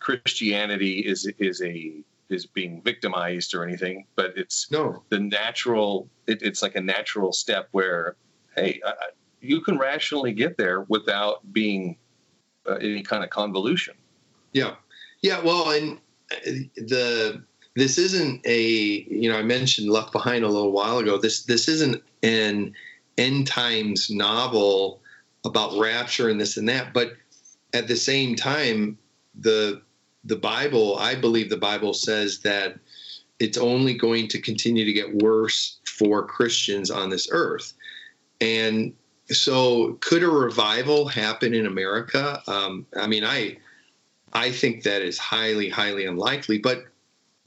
Christianity 0.00 1.00
is 1.00 1.30
is 1.38 1.62
a 1.62 2.02
is 2.28 2.46
being 2.46 2.82
victimized 2.82 3.54
or 3.54 3.64
anything, 3.64 4.06
but 4.14 4.34
it's 4.36 4.70
no 4.70 5.02
the 5.08 5.18
natural. 5.18 6.08
It, 6.26 6.42
it's 6.42 6.62
like 6.62 6.76
a 6.76 6.80
natural 6.80 7.32
step 7.32 7.68
where, 7.72 8.16
hey, 8.54 8.80
uh, 8.84 8.92
you 9.40 9.60
can 9.60 9.78
rationally 9.78 10.32
get 10.32 10.56
there 10.56 10.82
without 10.82 11.52
being 11.52 11.96
uh, 12.68 12.74
any 12.74 13.02
kind 13.02 13.24
of 13.24 13.30
convolution. 13.30 13.94
Yeah, 14.52 14.74
yeah. 15.22 15.40
Well, 15.40 15.70
and 15.70 15.98
uh, 16.32 16.50
the 16.76 17.42
this 17.74 17.98
isn't 17.98 18.46
a 18.46 18.60
you 18.60 19.30
know 19.30 19.38
I 19.38 19.42
mentioned 19.42 19.88
Left 19.88 20.12
Behind 20.12 20.44
a 20.44 20.48
little 20.48 20.72
while 20.72 20.98
ago. 20.98 21.18
This 21.18 21.44
this 21.44 21.68
isn't 21.68 22.02
an 22.22 22.74
end 23.16 23.46
times 23.46 24.10
novel 24.10 25.00
about 25.44 25.78
rapture 25.78 26.28
and 26.28 26.40
this 26.40 26.56
and 26.56 26.68
that, 26.68 26.92
but 26.92 27.12
at 27.72 27.88
the 27.88 27.96
same 27.96 28.34
time, 28.34 28.98
the 29.38 29.82
the 30.24 30.36
Bible, 30.36 30.96
I 30.98 31.14
believe 31.14 31.50
the 31.50 31.56
Bible 31.56 31.94
says 31.94 32.40
that 32.40 32.78
it's 33.38 33.58
only 33.58 33.94
going 33.94 34.28
to 34.28 34.40
continue 34.40 34.84
to 34.84 34.92
get 34.92 35.14
worse 35.22 35.78
for 35.84 36.26
Christians 36.26 36.90
on 36.90 37.10
this 37.10 37.28
earth. 37.30 37.72
And 38.40 38.94
so, 39.30 39.98
could 40.00 40.22
a 40.22 40.28
revival 40.28 41.06
happen 41.06 41.54
in 41.54 41.66
America? 41.66 42.42
Um, 42.46 42.86
I 42.96 43.06
mean, 43.06 43.24
I 43.24 43.58
I 44.32 44.50
think 44.50 44.82
that 44.84 45.02
is 45.02 45.18
highly, 45.18 45.68
highly 45.68 46.06
unlikely. 46.06 46.58
But 46.58 46.84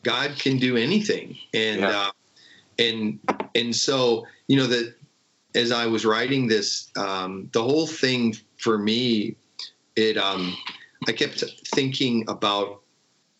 God 0.04 0.38
can 0.38 0.58
do 0.58 0.78
anything, 0.78 1.38
and 1.54 1.82
yeah. 1.82 1.90
uh, 1.90 2.12
and 2.78 3.20
and 3.56 3.76
so 3.76 4.28
you 4.48 4.58
know 4.58 4.68
that 4.68 4.94
as 5.56 5.72
I 5.72 5.88
was 5.88 6.06
writing 6.06 6.48
this, 6.48 6.90
um, 6.96 7.50
the 7.52 7.64
whole 7.64 7.88
thing 7.88 8.36
for 8.58 8.78
me 8.78 9.36
it 9.96 10.18
um, 10.18 10.56
I 11.08 11.12
kept 11.14 11.44
thinking 11.74 12.26
about 12.28 12.82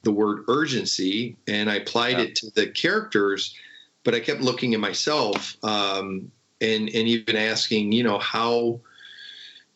the 0.04 0.12
word 0.12 0.46
urgency 0.48 1.38
and 1.48 1.70
I 1.70 1.76
applied 1.76 2.18
yeah. 2.18 2.24
it 2.24 2.36
to 2.38 2.50
the 2.52 2.68
characters, 2.68 3.56
but 4.04 4.16
I 4.16 4.20
kept 4.20 4.42
looking 4.42 4.74
at 4.74 4.80
myself 4.80 5.56
um, 5.64 6.32
and 6.60 6.90
and 6.90 7.08
even 7.08 7.36
asking, 7.36 7.92
you 7.92 8.04
know, 8.04 8.20
how 8.20 8.80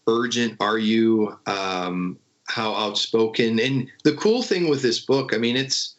urgent 0.08 0.58
are 0.60 0.78
you? 0.78 1.38
Um, 1.46 2.18
how 2.48 2.74
outspoken? 2.74 3.60
And 3.60 3.88
the 4.04 4.14
cool 4.14 4.42
thing 4.42 4.70
with 4.70 4.82
this 4.82 5.00
book, 5.00 5.34
I 5.34 5.38
mean, 5.38 5.56
it's 5.56 5.96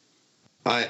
I 0.65 0.89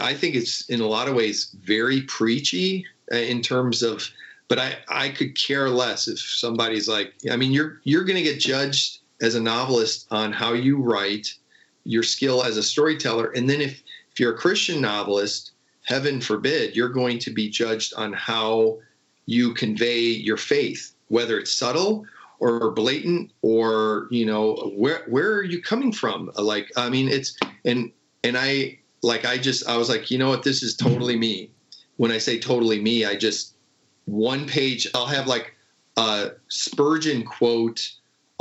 I 0.00 0.14
think 0.14 0.34
it's 0.34 0.68
in 0.68 0.80
a 0.80 0.86
lot 0.86 1.08
of 1.08 1.14
ways 1.14 1.54
very 1.62 2.02
preachy 2.02 2.86
uh, 3.12 3.16
in 3.16 3.40
terms 3.42 3.82
of, 3.82 4.08
but 4.48 4.58
I 4.58 4.76
I 4.88 5.08
could 5.08 5.38
care 5.38 5.70
less 5.70 6.06
if 6.08 6.18
somebody's 6.18 6.88
like, 6.88 7.14
I 7.30 7.36
mean, 7.36 7.52
you're 7.52 7.80
you're 7.84 8.04
going 8.04 8.16
to 8.16 8.22
get 8.22 8.40
judged 8.40 9.00
as 9.20 9.34
a 9.34 9.40
novelist 9.40 10.06
on 10.10 10.32
how 10.32 10.52
you 10.52 10.80
write, 10.80 11.34
your 11.84 12.02
skill 12.02 12.42
as 12.42 12.56
a 12.56 12.62
storyteller, 12.62 13.30
and 13.32 13.48
then 13.48 13.60
if 13.60 13.82
if 14.12 14.20
you're 14.20 14.34
a 14.34 14.38
Christian 14.38 14.80
novelist, 14.80 15.52
heaven 15.84 16.20
forbid, 16.20 16.76
you're 16.76 16.88
going 16.88 17.18
to 17.18 17.30
be 17.30 17.48
judged 17.48 17.94
on 17.96 18.12
how 18.12 18.78
you 19.26 19.54
convey 19.54 20.00
your 20.00 20.36
faith, 20.36 20.94
whether 21.08 21.38
it's 21.38 21.52
subtle 21.52 22.06
or 22.40 22.70
blatant 22.72 23.32
or 23.42 24.08
you 24.10 24.26
know 24.26 24.72
where 24.76 25.04
where 25.08 25.32
are 25.34 25.42
you 25.42 25.62
coming 25.62 25.92
from? 25.92 26.30
Like 26.36 26.70
i 26.76 26.88
mean 26.88 27.08
it's 27.08 27.36
and 27.64 27.92
and 28.22 28.36
i 28.36 28.78
like 29.02 29.24
i 29.24 29.38
just 29.38 29.68
i 29.68 29.76
was 29.76 29.88
like 29.88 30.10
you 30.10 30.18
know 30.18 30.28
what? 30.28 30.42
This 30.42 30.62
is 30.62 30.76
totally 30.76 31.16
me. 31.16 31.50
When 31.96 32.10
i 32.10 32.18
say 32.18 32.38
totally 32.38 32.80
me 32.80 33.04
i 33.04 33.14
just 33.14 33.54
one 34.06 34.46
page 34.46 34.86
i'll 34.94 35.06
have 35.06 35.26
like 35.26 35.54
a 35.96 36.32
spurgeon 36.48 37.24
quote 37.24 37.92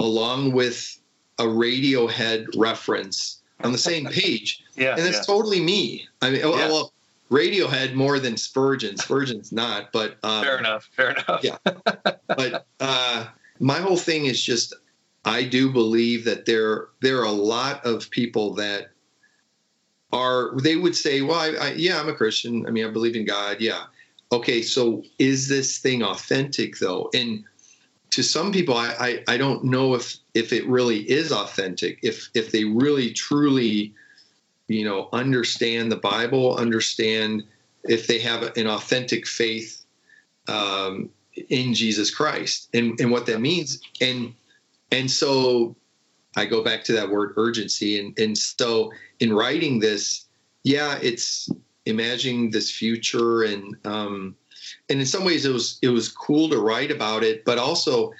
along 0.04 0.52
with 0.52 1.00
a 1.40 1.44
radiohead 1.44 2.46
reference 2.56 3.42
on 3.64 3.72
the 3.72 3.78
same 3.78 4.06
page 4.06 4.64
yeah 4.76 4.92
and 4.92 5.02
it's 5.02 5.18
yeah. 5.18 5.24
totally 5.24 5.62
me 5.62 6.08
i 6.22 6.30
mean 6.30 6.42
yeah. 6.42 6.68
well 6.68 6.94
radiohead 7.32 7.94
more 7.96 8.20
than 8.20 8.38
spurgeon 8.38 8.96
spurgeon's 8.98 9.52
not 9.52 9.92
but 9.92 10.18
um, 10.24 10.44
fair 10.44 10.58
enough 10.60 10.90
fair 10.96 11.12
enough 11.12 11.44
yeah 11.44 11.58
but 12.28 12.68
uh 12.80 13.26
my 13.60 13.80
whole 13.80 13.98
thing 13.98 14.26
is 14.26 14.44
just 14.44 14.74
I 15.26 15.44
do 15.44 15.72
believe 15.72 16.26
that 16.26 16.46
there 16.46 16.88
there 17.02 17.20
are 17.20 17.26
a 17.26 17.32
lot 17.32 17.86
of 17.86 18.10
people 18.10 18.54
that 18.56 18.92
are 20.12 20.56
they 20.60 20.76
would 20.76 20.96
say, 20.96 21.22
well, 21.22 21.40
I, 21.40 21.68
I, 21.68 21.74
yeah, 21.74 22.00
I'm 22.00 22.10
a 22.10 22.14
Christian. 22.14 22.66
I 22.68 22.72
mean, 22.72 22.86
I 22.86 22.90
believe 22.90 23.16
in 23.16 23.26
God. 23.26 23.58
Yeah. 23.60 23.86
Okay, 24.32 24.62
so 24.62 25.04
is 25.20 25.48
this 25.48 25.78
thing 25.78 26.04
authentic 26.04 26.78
though? 26.80 27.10
And 27.14 27.44
to 28.14 28.22
some 28.22 28.52
people, 28.52 28.78
I, 28.78 29.24
I, 29.28 29.34
I 29.34 29.38
don't 29.38 29.64
know 29.64 29.96
if 29.96 30.18
if 30.36 30.54
it 30.54 30.68
really 30.68 31.00
is 31.10 31.32
authentic. 31.32 31.98
If 32.04 32.30
if 32.36 32.52
they 32.52 32.64
really 32.64 33.12
truly, 33.12 33.96
you 34.68 34.86
know, 34.86 35.10
understand 35.14 35.92
the 35.92 35.98
Bible, 35.98 36.56
understand 36.56 37.44
if 37.84 38.06
they 38.06 38.20
have 38.20 38.56
an 38.56 38.68
authentic 38.68 39.26
faith 39.26 39.84
um, 40.48 41.10
in 41.50 41.74
Jesus 41.74 42.14
Christ 42.14 42.70
and, 42.76 43.00
and 43.00 43.10
what 43.10 43.26
that 43.26 43.42
means. 43.42 43.82
And 44.00 44.36
and 44.92 45.10
so 45.10 45.76
I 46.36 46.46
go 46.46 46.64
back 46.64 46.84
to 46.84 46.94
that 46.94 47.10
word 47.10 47.34
urgency. 47.38 48.00
And 48.00 48.18
and 48.20 48.38
so 48.38 48.92
in 49.22 49.34
writing 49.34 49.80
this, 49.80 50.26
yeah, 50.64 51.00
it's 51.02 51.50
imagining 51.88 52.52
this 52.52 52.70
future 52.70 53.42
and 53.42 53.76
um 53.86 54.36
and 54.90 55.00
in 55.00 55.06
some 55.06 55.26
ways 55.26 55.46
it 55.46 55.52
was 55.52 55.80
it 55.82 55.90
was 55.90 56.10
cool 56.10 56.50
to 56.50 56.60
write 56.60 56.92
about 56.92 57.24
it, 57.24 57.46
but 57.46 57.58
also 57.58 58.14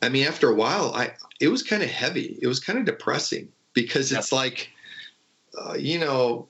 I 0.00 0.08
mean 0.08 0.26
after 0.26 0.48
a 0.48 0.54
while 0.54 0.92
I 0.94 1.12
it 1.40 1.48
was 1.48 1.62
kind 1.62 1.82
of 1.82 1.90
heavy. 1.90 2.38
It 2.40 2.46
was 2.46 2.60
kind 2.60 2.78
of 2.78 2.84
depressing 2.84 3.48
because 3.74 4.12
it's 4.12 4.32
like 4.32 4.70
uh, 5.58 5.74
you 5.74 5.98
know, 5.98 6.48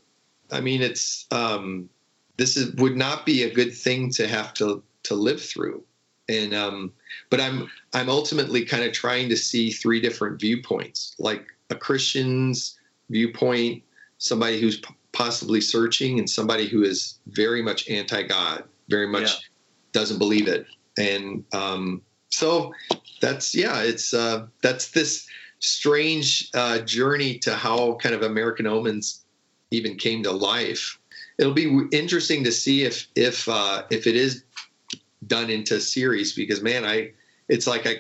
I 0.50 0.60
mean 0.60 0.82
it's 0.82 1.26
um 1.30 1.88
this 2.36 2.56
is 2.56 2.74
would 2.76 2.96
not 2.96 3.26
be 3.26 3.42
a 3.42 3.54
good 3.54 3.74
thing 3.74 4.10
to 4.12 4.26
have 4.28 4.54
to 4.54 4.82
to 5.04 5.14
live 5.14 5.42
through. 5.42 5.82
And 6.28 6.54
um, 6.54 6.92
but 7.30 7.40
i'm 7.40 7.70
i'm 7.92 8.08
ultimately 8.08 8.64
kind 8.64 8.84
of 8.84 8.92
trying 8.92 9.28
to 9.28 9.36
see 9.36 9.70
three 9.70 10.00
different 10.00 10.40
viewpoints 10.40 11.14
like 11.18 11.46
a 11.70 11.74
christian's 11.74 12.78
viewpoint 13.10 13.82
somebody 14.18 14.60
who's 14.60 14.80
possibly 15.12 15.60
searching 15.60 16.18
and 16.18 16.28
somebody 16.28 16.66
who 16.66 16.82
is 16.82 17.18
very 17.26 17.62
much 17.62 17.88
anti-god 17.88 18.64
very 18.88 19.06
much 19.06 19.22
yeah. 19.22 19.38
doesn't 19.92 20.18
believe 20.18 20.48
it 20.48 20.66
and 20.98 21.44
um, 21.52 22.02
so 22.28 22.72
that's 23.20 23.54
yeah 23.54 23.82
it's 23.82 24.12
uh, 24.14 24.46
that's 24.62 24.90
this 24.90 25.26
strange 25.58 26.50
uh, 26.54 26.78
journey 26.80 27.38
to 27.38 27.54
how 27.54 27.94
kind 27.94 28.14
of 28.14 28.22
american 28.22 28.66
omens 28.66 29.24
even 29.70 29.96
came 29.96 30.22
to 30.22 30.30
life 30.30 30.98
it'll 31.38 31.52
be 31.52 31.86
interesting 31.92 32.44
to 32.44 32.52
see 32.52 32.82
if 32.82 33.06
if 33.14 33.48
uh, 33.48 33.82
if 33.90 34.06
it 34.06 34.16
is 34.16 34.44
done 35.26 35.50
into 35.50 35.80
series 35.80 36.34
because 36.34 36.62
man, 36.62 36.84
I 36.84 37.12
it's 37.48 37.66
like 37.66 37.86
I 37.86 37.96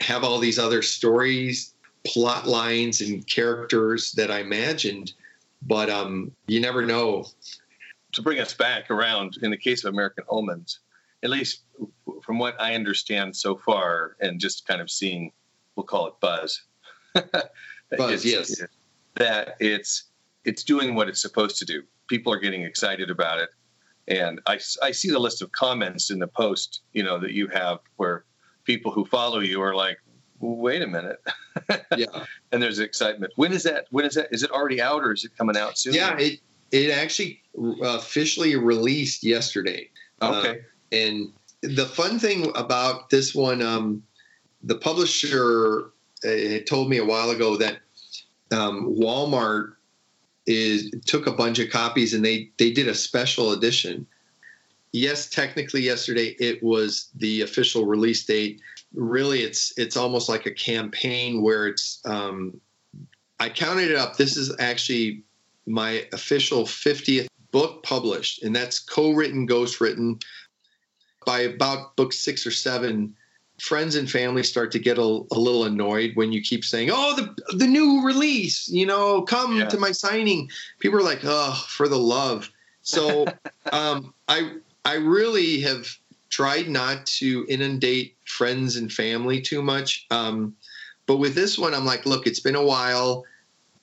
have 0.00 0.24
all 0.24 0.38
these 0.38 0.58
other 0.58 0.82
stories, 0.82 1.74
plot 2.04 2.46
lines, 2.46 3.00
and 3.00 3.26
characters 3.26 4.12
that 4.12 4.30
I 4.30 4.40
imagined, 4.40 5.12
but 5.62 5.90
um, 5.90 6.32
you 6.46 6.60
never 6.60 6.84
know. 6.84 7.26
To 8.14 8.22
bring 8.22 8.40
us 8.40 8.54
back 8.54 8.90
around, 8.90 9.38
in 9.42 9.50
the 9.50 9.56
case 9.56 9.84
of 9.84 9.92
American 9.92 10.24
Omens, 10.28 10.80
at 11.22 11.30
least 11.30 11.62
from 12.22 12.38
what 12.38 12.60
I 12.60 12.74
understand 12.74 13.36
so 13.36 13.56
far, 13.56 14.16
and 14.20 14.40
just 14.40 14.66
kind 14.66 14.80
of 14.80 14.90
seeing, 14.90 15.32
we'll 15.76 15.84
call 15.84 16.06
it 16.06 16.14
buzz. 16.20 16.62
buzz, 17.96 18.24
yes. 18.24 18.62
That 19.16 19.56
it's 19.60 20.04
it's 20.44 20.64
doing 20.64 20.94
what 20.94 21.08
it's 21.08 21.20
supposed 21.20 21.58
to 21.58 21.64
do. 21.64 21.82
People 22.08 22.32
are 22.32 22.38
getting 22.38 22.62
excited 22.62 23.10
about 23.10 23.38
it 23.38 23.50
and 24.06 24.40
I, 24.46 24.58
I 24.82 24.90
see 24.90 25.10
the 25.10 25.18
list 25.18 25.42
of 25.42 25.52
comments 25.52 26.10
in 26.10 26.18
the 26.18 26.26
post, 26.26 26.82
you 26.92 27.02
know, 27.02 27.18
that 27.20 27.32
you 27.32 27.48
have 27.48 27.78
where 27.96 28.24
people 28.64 28.92
who 28.92 29.04
follow 29.04 29.40
you 29.40 29.62
are 29.62 29.74
like, 29.74 29.98
wait 30.40 30.82
a 30.82 30.86
minute. 30.86 31.22
yeah. 31.96 32.24
And 32.52 32.62
there's 32.62 32.78
excitement. 32.78 33.32
When 33.36 33.52
is 33.52 33.62
that? 33.62 33.86
When 33.90 34.04
is 34.04 34.14
that? 34.14 34.28
Is 34.30 34.42
it 34.42 34.50
already 34.50 34.80
out 34.80 35.02
or 35.02 35.12
is 35.12 35.24
it 35.24 35.36
coming 35.36 35.56
out 35.56 35.78
soon? 35.78 35.94
Yeah, 35.94 36.18
it, 36.18 36.40
it 36.74 36.90
actually 36.90 37.40
officially 37.82 38.56
released 38.56 39.22
yesterday. 39.22 39.88
Okay. 40.20 40.50
Uh, 40.50 40.54
and 40.90 41.32
the 41.62 41.86
fun 41.86 42.18
thing 42.18 42.50
about 42.56 43.10
this 43.10 43.32
one, 43.32 43.62
um, 43.62 44.02
the 44.64 44.74
publisher 44.74 45.92
uh, 46.24 46.58
told 46.66 46.90
me 46.90 46.98
a 46.98 47.04
while 47.04 47.30
ago 47.30 47.56
that 47.56 47.78
um, 48.50 48.92
Walmart 48.98 49.74
is 50.46 50.90
took 51.06 51.26
a 51.26 51.32
bunch 51.32 51.58
of 51.58 51.70
copies 51.70 52.12
and 52.12 52.24
they 52.24 52.50
they 52.58 52.72
did 52.72 52.88
a 52.88 52.94
special 52.94 53.52
edition. 53.52 54.06
Yes, 54.92 55.28
technically 55.30 55.82
yesterday 55.82 56.36
it 56.40 56.62
was 56.62 57.08
the 57.14 57.42
official 57.42 57.86
release 57.86 58.24
date. 58.24 58.60
Really, 58.94 59.42
it's 59.42 59.72
it's 59.76 59.96
almost 59.96 60.28
like 60.28 60.46
a 60.46 60.50
campaign 60.52 61.40
where 61.40 61.68
it's. 61.68 62.00
Um, 62.04 62.60
I 63.40 63.48
counted 63.48 63.90
it 63.90 63.96
up. 63.96 64.16
This 64.16 64.36
is 64.36 64.54
actually 64.60 65.24
my 65.66 66.06
official 66.12 66.64
50th 66.64 67.28
book 67.50 67.82
published, 67.82 68.42
and 68.42 68.54
that's 68.54 68.78
co-written, 68.78 69.46
ghost-written. 69.46 70.18
By 71.24 71.40
about 71.40 71.96
book 71.96 72.12
six 72.12 72.46
or 72.46 72.50
seven, 72.50 73.16
friends 73.58 73.94
and 73.94 74.10
family 74.10 74.42
start 74.42 74.72
to 74.72 74.78
get 74.78 74.98
a, 74.98 75.02
a, 75.02 75.38
little 75.38 75.64
annoyed 75.64 76.12
when 76.14 76.32
you 76.32 76.42
keep 76.42 76.64
saying, 76.64 76.90
"Oh, 76.92 77.16
the 77.16 77.56
the 77.56 77.66
new 77.66 78.04
release, 78.04 78.68
you 78.68 78.84
know, 78.84 79.22
come 79.22 79.58
yeah. 79.58 79.68
to 79.68 79.78
my 79.78 79.92
signing." 79.92 80.50
People 80.80 80.98
are 80.98 81.02
like, 81.02 81.20
"Oh, 81.22 81.64
for 81.68 81.88
the 81.88 81.98
love." 81.98 82.50
So, 82.82 83.26
um, 83.72 84.12
I 84.28 84.56
I 84.84 84.96
really 84.96 85.60
have 85.60 85.96
tried 86.28 86.68
not 86.68 87.06
to 87.06 87.46
inundate 87.48 88.16
friends 88.24 88.76
and 88.76 88.92
family 88.92 89.40
too 89.40 89.62
much. 89.62 90.06
Um, 90.10 90.56
but 91.06 91.18
with 91.18 91.34
this 91.34 91.58
one, 91.58 91.74
I'm 91.74 91.84
like, 91.84 92.06
look, 92.06 92.26
it's 92.26 92.40
been 92.40 92.56
a 92.56 92.64
while. 92.64 93.24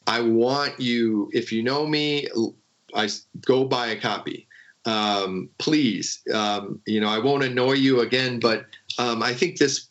I 0.08 0.22
want 0.22 0.80
you, 0.80 1.30
if 1.34 1.52
you 1.52 1.64
know 1.64 1.86
me, 1.86 2.28
I 2.94 3.10
go 3.46 3.66
buy 3.66 3.88
a 3.88 4.00
copy. 4.00 4.48
Um, 4.86 5.50
please, 5.60 6.22
um, 6.34 6.82
you 6.88 7.00
know, 7.00 7.08
I 7.10 7.20
won't 7.20 7.44
annoy 7.44 7.74
you 7.74 8.02
again, 8.02 8.40
but 8.40 8.66
um, 8.98 9.22
I 9.22 9.34
think 9.34 9.58
this 9.58 9.88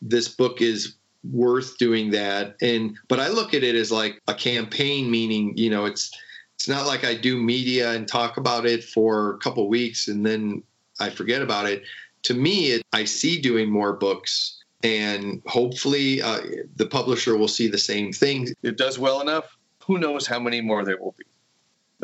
this 0.00 0.26
book 0.28 0.60
is 0.60 0.96
worth 1.30 1.78
doing 1.78 2.10
that. 2.10 2.56
And 2.60 2.96
but 3.08 3.20
I 3.20 3.28
look 3.28 3.54
at 3.54 3.62
it 3.62 3.76
as 3.76 3.92
like 3.92 4.20
a 4.26 4.34
campaign, 4.34 5.10
meaning 5.10 5.56
you 5.56 5.70
know 5.70 5.84
it's 5.84 6.10
it's 6.54 6.68
not 6.68 6.86
like 6.86 7.04
I 7.04 7.14
do 7.14 7.36
media 7.36 7.92
and 7.92 8.06
talk 8.06 8.36
about 8.36 8.66
it 8.66 8.84
for 8.84 9.34
a 9.34 9.38
couple 9.38 9.68
weeks 9.68 10.08
and 10.08 10.24
then 10.26 10.62
I 11.00 11.10
forget 11.10 11.42
about 11.42 11.66
it. 11.66 11.82
To 12.24 12.34
me, 12.34 12.72
it, 12.72 12.82
I 12.92 13.04
see 13.04 13.40
doing 13.40 13.70
more 13.70 13.94
books. 13.94 14.61
And 14.82 15.42
hopefully, 15.46 16.20
uh, 16.20 16.40
the 16.76 16.86
publisher 16.86 17.36
will 17.36 17.48
see 17.48 17.68
the 17.68 17.78
same 17.78 18.12
thing. 18.12 18.48
It 18.62 18.76
does 18.76 18.98
well 18.98 19.20
enough. 19.20 19.56
Who 19.86 19.98
knows 19.98 20.26
how 20.26 20.40
many 20.40 20.60
more 20.60 20.84
there 20.84 20.98
will 20.98 21.14
be? 21.16 21.24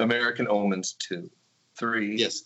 American 0.03 0.47
Omens 0.49 0.93
2, 0.93 1.29
3, 1.77 2.17
yes. 2.17 2.45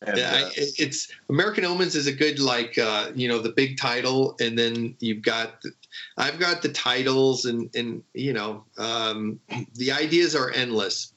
And, 0.00 0.16
yeah, 0.16 0.42
uh, 0.44 0.50
it's 0.54 1.10
American 1.28 1.64
Omens 1.64 1.96
is 1.96 2.06
a 2.06 2.12
good 2.12 2.38
like 2.38 2.78
uh, 2.78 3.10
you 3.16 3.26
know 3.26 3.40
the 3.40 3.48
big 3.48 3.78
title, 3.78 4.36
and 4.40 4.56
then 4.56 4.94
you've 5.00 5.22
got 5.22 5.60
the, 5.62 5.72
I've 6.16 6.38
got 6.38 6.62
the 6.62 6.68
titles, 6.68 7.46
and 7.46 7.68
and 7.74 8.04
you 8.14 8.32
know 8.32 8.64
um, 8.78 9.40
the 9.74 9.90
ideas 9.90 10.36
are 10.36 10.52
endless. 10.52 11.14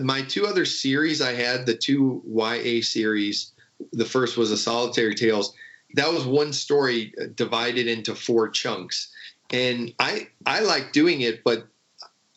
my 0.00 0.22
two 0.22 0.46
other 0.46 0.64
series 0.64 1.20
I 1.20 1.32
had, 1.32 1.66
the 1.66 1.74
two 1.74 2.22
YA 2.26 2.80
series, 2.80 3.52
the 3.92 4.06
first 4.06 4.38
was 4.38 4.50
a 4.50 4.56
Solitary 4.56 5.14
Tales. 5.14 5.52
That 5.94 6.12
was 6.12 6.24
one 6.24 6.52
story 6.52 7.12
uh, 7.20 7.26
divided 7.34 7.86
into 7.86 8.14
four 8.14 8.48
chunks. 8.48 9.12
And 9.50 9.92
I 9.98 10.28
I 10.46 10.60
like 10.60 10.92
doing 10.92 11.20
it, 11.20 11.44
but 11.44 11.66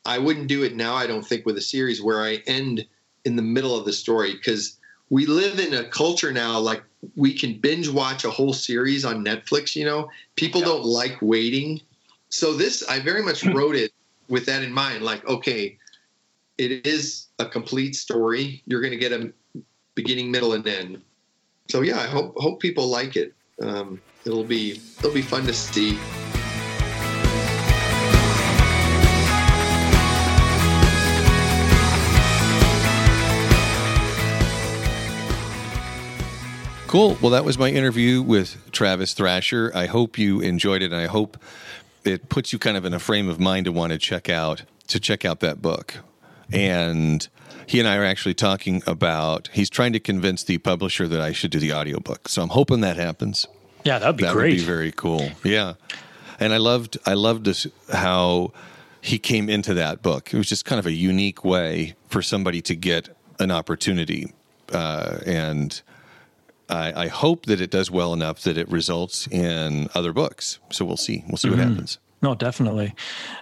I 0.06 0.20
wouldn't 0.20 0.48
do 0.48 0.64
it 0.64 0.76
now, 0.76 0.96
I 0.96 1.08
don't 1.08 1.26
think, 1.26 1.46
with 1.46 1.58
a 1.58 1.62
series 1.62 2.02
where 2.02 2.22
I 2.22 2.44
end 2.46 2.86
in 3.24 3.36
the 3.36 3.42
middle 3.42 3.78
of 3.78 3.86
the 3.86 3.94
story 3.94 4.34
because 4.34 4.78
we 5.10 5.26
live 5.26 5.60
in 5.60 5.74
a 5.74 5.84
culture 5.90 6.32
now 6.32 6.60
like 6.60 6.84
we 7.16 7.34
can 7.34 7.60
binge 7.60 7.90
watch 7.90 8.26
a 8.26 8.30
whole 8.30 8.54
series 8.54 9.06
on 9.06 9.24
Netflix, 9.24 9.76
you 9.76 9.86
know. 9.86 10.10
People 10.36 10.62
don't 10.62 10.84
like 10.84 11.18
waiting. 11.22 11.82
So 12.30 12.54
this 12.54 12.84
I 12.88 13.00
very 13.00 13.24
much 13.24 13.44
wrote 13.56 13.76
it 13.76 13.92
with 14.28 14.46
that 14.48 14.64
in 14.64 14.72
mind 14.72 15.04
like 15.04 15.26
okay, 15.28 15.78
it 16.58 16.86
is 16.86 17.28
a 17.40 17.46
complete 17.46 17.96
story. 17.96 18.62
You're 18.66 18.82
going 18.82 18.92
to 18.92 18.98
get 18.98 19.12
a 19.12 19.32
beginning, 19.96 20.32
middle, 20.32 20.54
and 20.54 20.68
end. 20.68 21.02
So 21.70 21.82
yeah, 21.82 22.00
I 22.00 22.08
hope 22.08 22.36
hope 22.38 22.60
people 22.60 22.88
like 22.88 23.16
it. 23.16 23.34
Um, 23.62 24.02
it'll 24.26 24.44
be 24.44 24.82
it'll 25.00 25.14
be 25.14 25.22
fun 25.22 25.46
to 25.46 25.54
see. 25.54 25.98
Cool. 36.88 37.18
Well, 37.22 37.32
that 37.32 37.44
was 37.44 37.58
my 37.58 37.70
interview 37.70 38.22
with 38.22 38.72
Travis 38.72 39.14
Thrasher. 39.14 39.70
I 39.76 39.86
hope 39.86 40.18
you 40.18 40.40
enjoyed 40.40 40.82
it, 40.82 40.94
and 40.94 41.02
I 41.02 41.08
hope 41.08 41.38
it 42.06 42.30
puts 42.30 42.54
you 42.54 42.60
kind 42.60 42.78
of 42.78 42.86
in 42.86 42.94
a 42.94 43.00
frame 43.00 43.28
of 43.28 43.40
mind 43.40 43.66
to 43.66 43.72
want 43.72 43.92
to 43.92 43.98
check 43.98 44.30
out 44.30 44.64
to 44.88 45.00
check 45.00 45.26
out 45.26 45.40
that 45.42 45.62
book. 45.62 45.96
And 46.54 47.28
he 47.68 47.80
and 47.80 47.88
I 47.88 47.98
are 47.98 48.06
actually 48.06 48.34
talking 48.34 48.82
about 48.86 49.50
he's 49.54 49.70
trying 49.70 49.94
to 49.94 50.00
convince 50.00 50.44
the 50.44 50.58
publisher 50.58 51.08
that 51.08 51.22
I 51.22 51.32
should 51.32 51.52
do 51.52 51.60
the 51.60 51.74
audiobook. 51.74 52.30
So 52.30 52.42
I'm 52.42 52.50
hoping 52.50 52.82
that 52.82 52.98
happens. 52.98 53.48
Yeah, 53.84 54.00
that'd 54.00 54.18
be 54.18 54.24
that 54.24 54.34
great. 54.34 54.52
That 54.52 54.56
would 54.56 54.62
be 54.62 54.66
very 54.66 54.92
cool. 54.92 55.30
Yeah. 55.44 55.74
And 56.40 56.54
I 56.54 56.58
loved 56.58 56.98
I 57.06 57.14
loved 57.14 57.46
this 57.46 57.68
how 57.92 58.52
he 59.02 59.20
came 59.20 59.50
into 59.50 59.74
that 59.76 60.02
book. 60.02 60.34
It 60.34 60.38
was 60.38 60.50
just 60.50 60.66
kind 60.66 60.80
of 60.80 60.86
a 60.86 60.92
unique 60.92 61.46
way 61.46 61.96
for 62.08 62.22
somebody 62.22 62.62
to 62.64 62.76
get 62.76 63.10
an 63.40 63.52
opportunity. 63.52 64.34
Uh, 64.72 65.20
and 65.26 65.82
I, 66.70 67.04
I, 67.04 67.08
hope 67.08 67.46
that 67.46 67.62
it 67.62 67.70
does 67.70 67.92
well 67.92 68.14
enough 68.14 68.42
that 68.42 68.58
it 68.58 68.68
results 68.68 69.28
in 69.28 69.90
other 69.94 70.12
books. 70.12 70.58
So 70.72 70.86
we'll 70.86 70.98
see. 70.98 71.24
We'll 71.28 71.38
see 71.38 71.50
mm-hmm. 71.50 71.60
what 71.60 71.68
happens. 71.68 72.00
No, 72.26 72.34
definitely, 72.34 72.92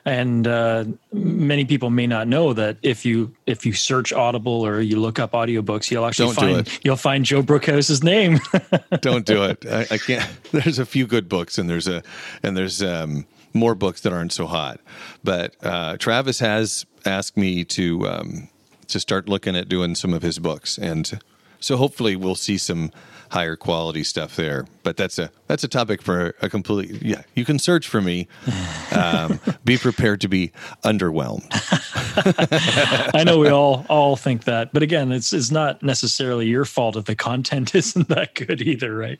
and 0.04 0.46
uh, 0.46 0.84
many 1.14 1.64
people 1.64 1.90
may 1.90 2.06
not 2.06 2.28
know 2.28 2.52
that 2.52 2.76
if 2.82 3.06
you 3.06 3.34
if 3.46 3.66
you 3.66 3.72
search 3.72 4.12
Audible 4.12 4.62
or 4.62 4.82
you 4.82 5.00
look 5.00 5.20
up 5.20 5.32
audiobooks, 5.32 5.90
you'll 5.90 6.06
actually 6.06 6.36
Don't 6.36 6.66
find 6.66 6.80
you'll 6.84 6.98
find 6.98 7.24
Joe 7.24 7.42
Brookhouse's 7.42 8.04
name. 8.04 8.42
Don't 9.00 9.26
do 9.26 9.46
it. 9.46 9.66
I, 9.66 9.88
I, 9.90 9.98
can't. 9.98 10.30
There's 10.52 10.80
a 10.80 10.86
few 10.86 11.08
good 11.08 11.30
books, 11.30 11.58
and 11.58 11.70
there's 11.70 11.88
a 11.88 12.04
and 12.44 12.58
there's 12.58 12.84
um, 12.84 13.26
more 13.54 13.74
books 13.74 14.02
that 14.02 14.12
aren't 14.12 14.34
so 14.34 14.48
hot. 14.48 14.82
But 15.24 15.56
uh, 15.64 15.96
Travis 15.96 16.40
has 16.40 16.86
asked 17.06 17.38
me 17.38 17.64
to 17.64 18.06
um, 18.06 18.50
to 18.90 19.00
start 19.00 19.30
looking 19.30 19.56
at 19.56 19.70
doing 19.70 19.96
some 19.96 20.14
of 20.14 20.24
his 20.24 20.40
books, 20.40 20.78
and 20.78 21.22
so 21.62 21.78
hopefully 21.78 22.18
we'll 22.18 22.36
see 22.36 22.58
some 22.58 22.92
higher 23.34 23.56
quality 23.56 24.04
stuff 24.04 24.36
there. 24.36 24.68
But 24.84 24.96
that's 24.96 25.18
a 25.18 25.32
that's 25.48 25.64
a 25.64 25.68
topic 25.68 26.04
for 26.04 26.36
a 26.42 26.50
complete. 26.50 27.02
Yeah, 27.02 27.24
you 27.34 27.46
can 27.46 27.58
search 27.60 27.88
for 27.88 28.02
me. 28.02 28.28
Um, 28.94 29.40
be 29.66 29.78
prepared 29.80 30.22
to 30.22 30.28
be 30.28 30.52
underwhelmed. 30.84 31.48
I 33.16 33.24
know 33.24 33.40
we 33.40 33.50
all 33.50 33.88
all 33.90 34.16
think 34.16 34.44
that, 34.44 34.72
but 34.72 34.84
again, 34.84 35.12
it's 35.12 35.34
it's 35.34 35.50
not 35.50 35.82
necessarily 35.82 36.46
your 36.46 36.64
fault 36.64 36.96
if 36.96 37.06
the 37.06 37.16
content 37.16 37.74
isn't 37.76 38.08
that 38.10 38.36
good 38.36 38.62
either, 38.62 38.96
right? 38.96 39.18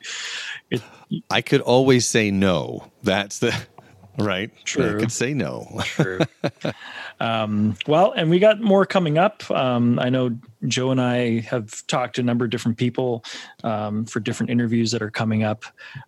It, 0.70 0.80
I 1.28 1.40
could 1.40 1.60
always 1.60 2.06
say 2.06 2.30
no. 2.30 2.92
That's 3.02 3.40
the 3.40 3.52
right. 4.18 4.50
True. 4.64 4.96
I 4.96 5.00
could 5.00 5.12
say 5.12 5.34
no. 5.34 5.80
True. 5.84 6.20
Um, 7.20 7.76
well, 7.86 8.12
and 8.12 8.28
we 8.28 8.38
got 8.38 8.60
more 8.60 8.84
coming 8.84 9.18
up. 9.18 9.48
Um, 9.50 9.98
I 9.98 10.08
know 10.08 10.36
Joe 10.66 10.90
and 10.90 11.00
I 11.00 11.40
have 11.40 11.86
talked 11.86 12.16
to 12.16 12.22
a 12.22 12.24
number 12.24 12.44
of 12.44 12.50
different 12.50 12.76
people 12.76 13.24
um, 13.62 14.04
for 14.04 14.20
different 14.20 14.50
interviews 14.50 14.90
that 14.90 15.02
are 15.02 15.10
coming 15.10 15.44
up. 15.44 15.64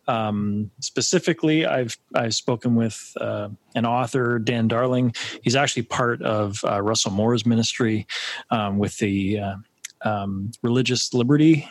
Um, 0.08 0.70
specifically, 0.80 1.64
I've 1.64 1.96
I've 2.14 2.34
spoken 2.34 2.74
with 2.74 3.12
uh, 3.20 3.50
an 3.74 3.86
author, 3.86 4.38
Dan 4.38 4.68
Darling. 4.68 5.14
He's 5.42 5.56
actually 5.56 5.82
part 5.82 6.22
of 6.22 6.58
uh, 6.64 6.82
Russell 6.82 7.12
Moore's 7.12 7.46
ministry 7.46 8.06
um, 8.50 8.78
with 8.78 8.98
the 8.98 9.38
uh, 9.38 9.56
um, 10.02 10.50
Religious 10.62 11.14
Liberty 11.14 11.68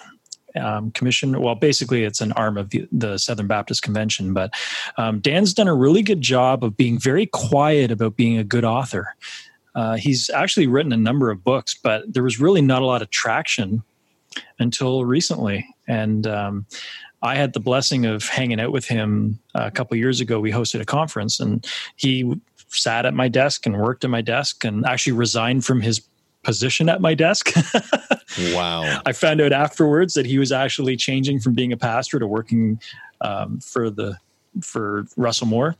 um, 0.56 0.91
Commission. 0.91 1.39
Well, 1.41 1.56
basically, 1.56 2.04
it's 2.04 2.22
an 2.22 2.32
arm 2.34 2.58
of 2.58 2.70
the, 2.70 2.88
the 2.91 3.18
Southern 3.18 3.48
Baptist 3.48 3.82
Convention. 3.82 4.34
But 4.34 4.54
um, 4.98 5.20
Dan's 5.20 5.54
done 5.54 5.68
a 5.68 5.76
really 5.76 6.02
good 6.02 6.22
job 6.22 6.63
of 6.63 6.78
being 6.78 7.00
very 7.00 7.26
quiet 7.26 7.91
about 7.91 8.15
being 8.15 8.38
a 8.38 8.44
good 8.44 8.65
author. 8.65 9.15
Uh, 9.76 9.96
he's 9.96 10.30
actually 10.30 10.68
written 10.68 10.94
a 10.94 10.98
number 10.98 11.30
of 11.30 11.44
books, 11.44 11.76
but 11.76 12.13
there 12.13 12.24
was 12.24 12.39
really 12.39 12.62
not 12.62 12.82
a 12.82 12.86
lot 12.86 13.02
of 13.02 13.10
traction 13.10 13.84
until 14.60 15.06
recently. 15.06 15.68
And 15.88 16.26
um, 16.26 16.65
I 17.22 17.36
had 17.36 17.54
the 17.54 17.60
blessing 17.60 18.06
of 18.06 18.24
hanging 18.24 18.60
out 18.60 18.72
with 18.72 18.86
him 18.86 19.39
a 19.54 19.72
couple 19.72 19.98
years 19.98 20.22
ago. 20.22 20.39
We 20.39 20.52
hosted 20.52 20.82
a 20.82 20.86
conference, 20.86 21.39
and 21.39 21.65
he 21.96 22.39
sat 22.70 23.06
at 23.06 23.13
my 23.13 23.28
desk 23.28 23.65
and 23.65 23.78
worked 23.78 24.04
at 24.04 24.10
my 24.10 24.22
desk 24.22 24.63
and 24.63 24.86
actually 24.86 25.13
resigned 25.13 25.65
from 25.65 25.82
his 25.82 26.02
position 26.46 26.88
at 26.88 27.02
my 27.02 27.14
desk. 27.14 27.52
wow. 28.54 29.02
I 29.06 29.12
found 29.12 29.42
out 29.42 29.52
afterwards 29.52 30.14
that 30.14 30.26
he 30.26 30.38
was 30.38 30.52
actually 30.52 30.96
changing 30.96 31.40
from 31.40 31.54
being 31.54 31.74
a 31.74 31.78
pastor 31.78 32.20
to 32.20 32.28
working 32.28 32.80
um, 33.22 33.60
for 33.60 33.90
the 33.90 34.18
for 34.62 35.06
Russell 35.18 35.48
Moore 35.48 35.76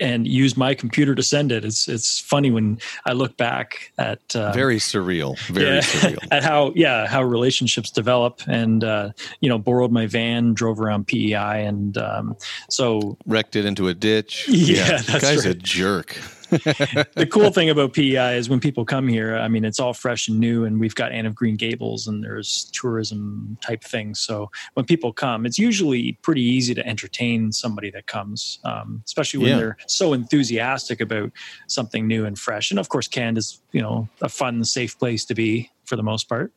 and 0.00 0.26
used 0.26 0.56
my 0.56 0.74
computer 0.74 1.14
to 1.14 1.22
send 1.22 1.52
it. 1.52 1.64
It's 1.64 1.88
it's 1.88 2.18
funny 2.18 2.50
when 2.50 2.78
I 3.06 3.12
look 3.12 3.36
back 3.36 3.92
at 3.98 4.34
uh, 4.34 4.52
very 4.52 4.78
surreal, 4.78 5.38
very 5.48 5.76
yeah, 5.76 5.80
surreal 5.80 6.18
at 6.30 6.42
how 6.42 6.72
yeah 6.74 7.06
how 7.06 7.22
relationships 7.22 7.90
develop. 7.90 8.42
And 8.46 8.82
uh, 8.84 9.10
you 9.40 9.48
know, 9.48 9.58
borrowed 9.58 9.92
my 9.92 10.06
van, 10.06 10.54
drove 10.54 10.80
around 10.80 11.06
PEI, 11.06 11.64
and 11.64 11.96
um, 11.98 12.36
so 12.68 13.16
wrecked 13.26 13.56
it 13.56 13.64
into 13.64 13.88
a 13.88 13.94
ditch. 13.94 14.48
Yeah, 14.64 15.02
yeah 15.08 15.18
guy's 15.18 15.44
right. 15.44 15.46
a 15.46 15.54
jerk. 15.54 16.18
the 17.14 17.28
cool 17.30 17.50
thing 17.50 17.70
about 17.70 17.92
PEI 17.92 18.36
is 18.36 18.48
when 18.48 18.60
people 18.60 18.84
come 18.84 19.08
here, 19.08 19.36
I 19.36 19.48
mean, 19.48 19.64
it's 19.64 19.80
all 19.80 19.92
fresh 19.92 20.28
and 20.28 20.38
new, 20.38 20.64
and 20.64 20.78
we've 20.80 20.94
got 20.94 21.12
Anne 21.12 21.26
of 21.26 21.34
Green 21.34 21.56
Gables 21.56 22.06
and 22.06 22.22
there's 22.22 22.70
tourism 22.72 23.58
type 23.60 23.82
things. 23.82 24.20
So 24.20 24.50
when 24.74 24.86
people 24.86 25.12
come, 25.12 25.46
it's 25.46 25.58
usually 25.58 26.12
pretty 26.22 26.42
easy 26.42 26.74
to 26.74 26.86
entertain 26.86 27.52
somebody 27.52 27.90
that 27.90 28.06
comes, 28.06 28.58
um, 28.64 29.02
especially 29.04 29.40
when 29.40 29.50
yeah. 29.50 29.56
they're 29.56 29.76
so 29.86 30.12
enthusiastic 30.12 31.00
about 31.00 31.32
something 31.66 32.06
new 32.06 32.24
and 32.24 32.38
fresh. 32.38 32.70
And 32.70 32.78
of 32.78 32.88
course, 32.88 33.08
Canada's, 33.08 33.60
you 33.72 33.82
know, 33.82 34.08
a 34.22 34.28
fun, 34.28 34.64
safe 34.64 34.98
place 34.98 35.24
to 35.26 35.34
be 35.34 35.70
for 35.84 35.96
the 35.96 36.02
most 36.02 36.28
part. 36.28 36.52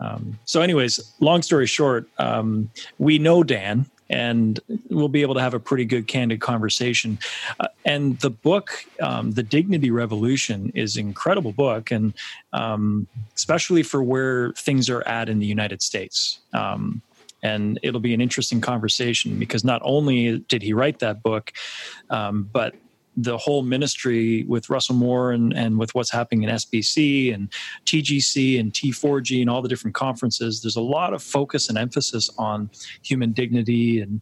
Um, 0.00 0.38
so, 0.46 0.62
anyways, 0.62 1.14
long 1.20 1.42
story 1.42 1.66
short, 1.66 2.08
um, 2.18 2.70
we 2.98 3.18
know 3.18 3.42
Dan 3.42 3.86
and 4.10 4.58
we'll 4.90 5.08
be 5.08 5.22
able 5.22 5.34
to 5.34 5.40
have 5.40 5.54
a 5.54 5.60
pretty 5.60 5.84
good 5.84 6.06
candid 6.08 6.40
conversation. 6.40 7.18
Uh, 7.60 7.68
and 7.84 8.18
the 8.18 8.28
book, 8.28 8.84
um, 9.00 9.30
The 9.30 9.44
Dignity 9.44 9.90
Revolution, 9.90 10.72
is 10.74 10.96
an 10.96 11.06
incredible 11.06 11.52
book, 11.52 11.90
and 11.90 12.12
um, 12.52 13.06
especially 13.36 13.82
for 13.84 14.02
where 14.02 14.52
things 14.52 14.90
are 14.90 15.06
at 15.06 15.28
in 15.28 15.38
the 15.38 15.46
United 15.46 15.80
States. 15.80 16.40
Um, 16.52 17.00
and 17.42 17.78
it'll 17.82 18.00
be 18.00 18.12
an 18.12 18.20
interesting 18.20 18.60
conversation 18.60 19.38
because 19.38 19.64
not 19.64 19.80
only 19.82 20.40
did 20.40 20.60
he 20.60 20.74
write 20.74 20.98
that 20.98 21.22
book, 21.22 21.52
um, 22.10 22.50
but 22.52 22.74
the 23.22 23.38
whole 23.38 23.62
ministry 23.62 24.44
with 24.44 24.70
Russell 24.70 24.94
Moore 24.94 25.32
and, 25.32 25.52
and 25.52 25.78
with 25.78 25.94
what's 25.94 26.10
happening 26.10 26.42
in 26.44 26.50
SBC 26.50 27.34
and 27.34 27.50
TGC 27.86 28.58
and 28.58 28.72
T4G 28.72 29.40
and 29.40 29.50
all 29.50 29.62
the 29.62 29.68
different 29.68 29.94
conferences, 29.94 30.62
there's 30.62 30.76
a 30.76 30.80
lot 30.80 31.12
of 31.12 31.22
focus 31.22 31.68
and 31.68 31.78
emphasis 31.78 32.30
on 32.38 32.70
human 33.02 33.32
dignity 33.32 34.00
and 34.00 34.20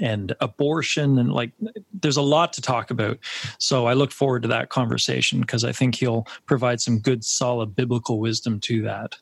and 0.00 0.32
abortion 0.40 1.18
and 1.18 1.32
like 1.32 1.50
there's 1.92 2.16
a 2.16 2.22
lot 2.22 2.52
to 2.52 2.60
talk 2.60 2.92
about 2.92 3.18
so 3.58 3.86
i 3.86 3.94
look 3.94 4.12
forward 4.12 4.42
to 4.42 4.46
that 4.46 4.68
conversation 4.68 5.40
because 5.40 5.64
i 5.64 5.72
think 5.72 5.96
he'll 5.96 6.24
provide 6.46 6.80
some 6.80 7.00
good 7.00 7.24
solid 7.24 7.74
biblical 7.74 8.20
wisdom 8.20 8.60
to 8.60 8.80
that 8.82 9.16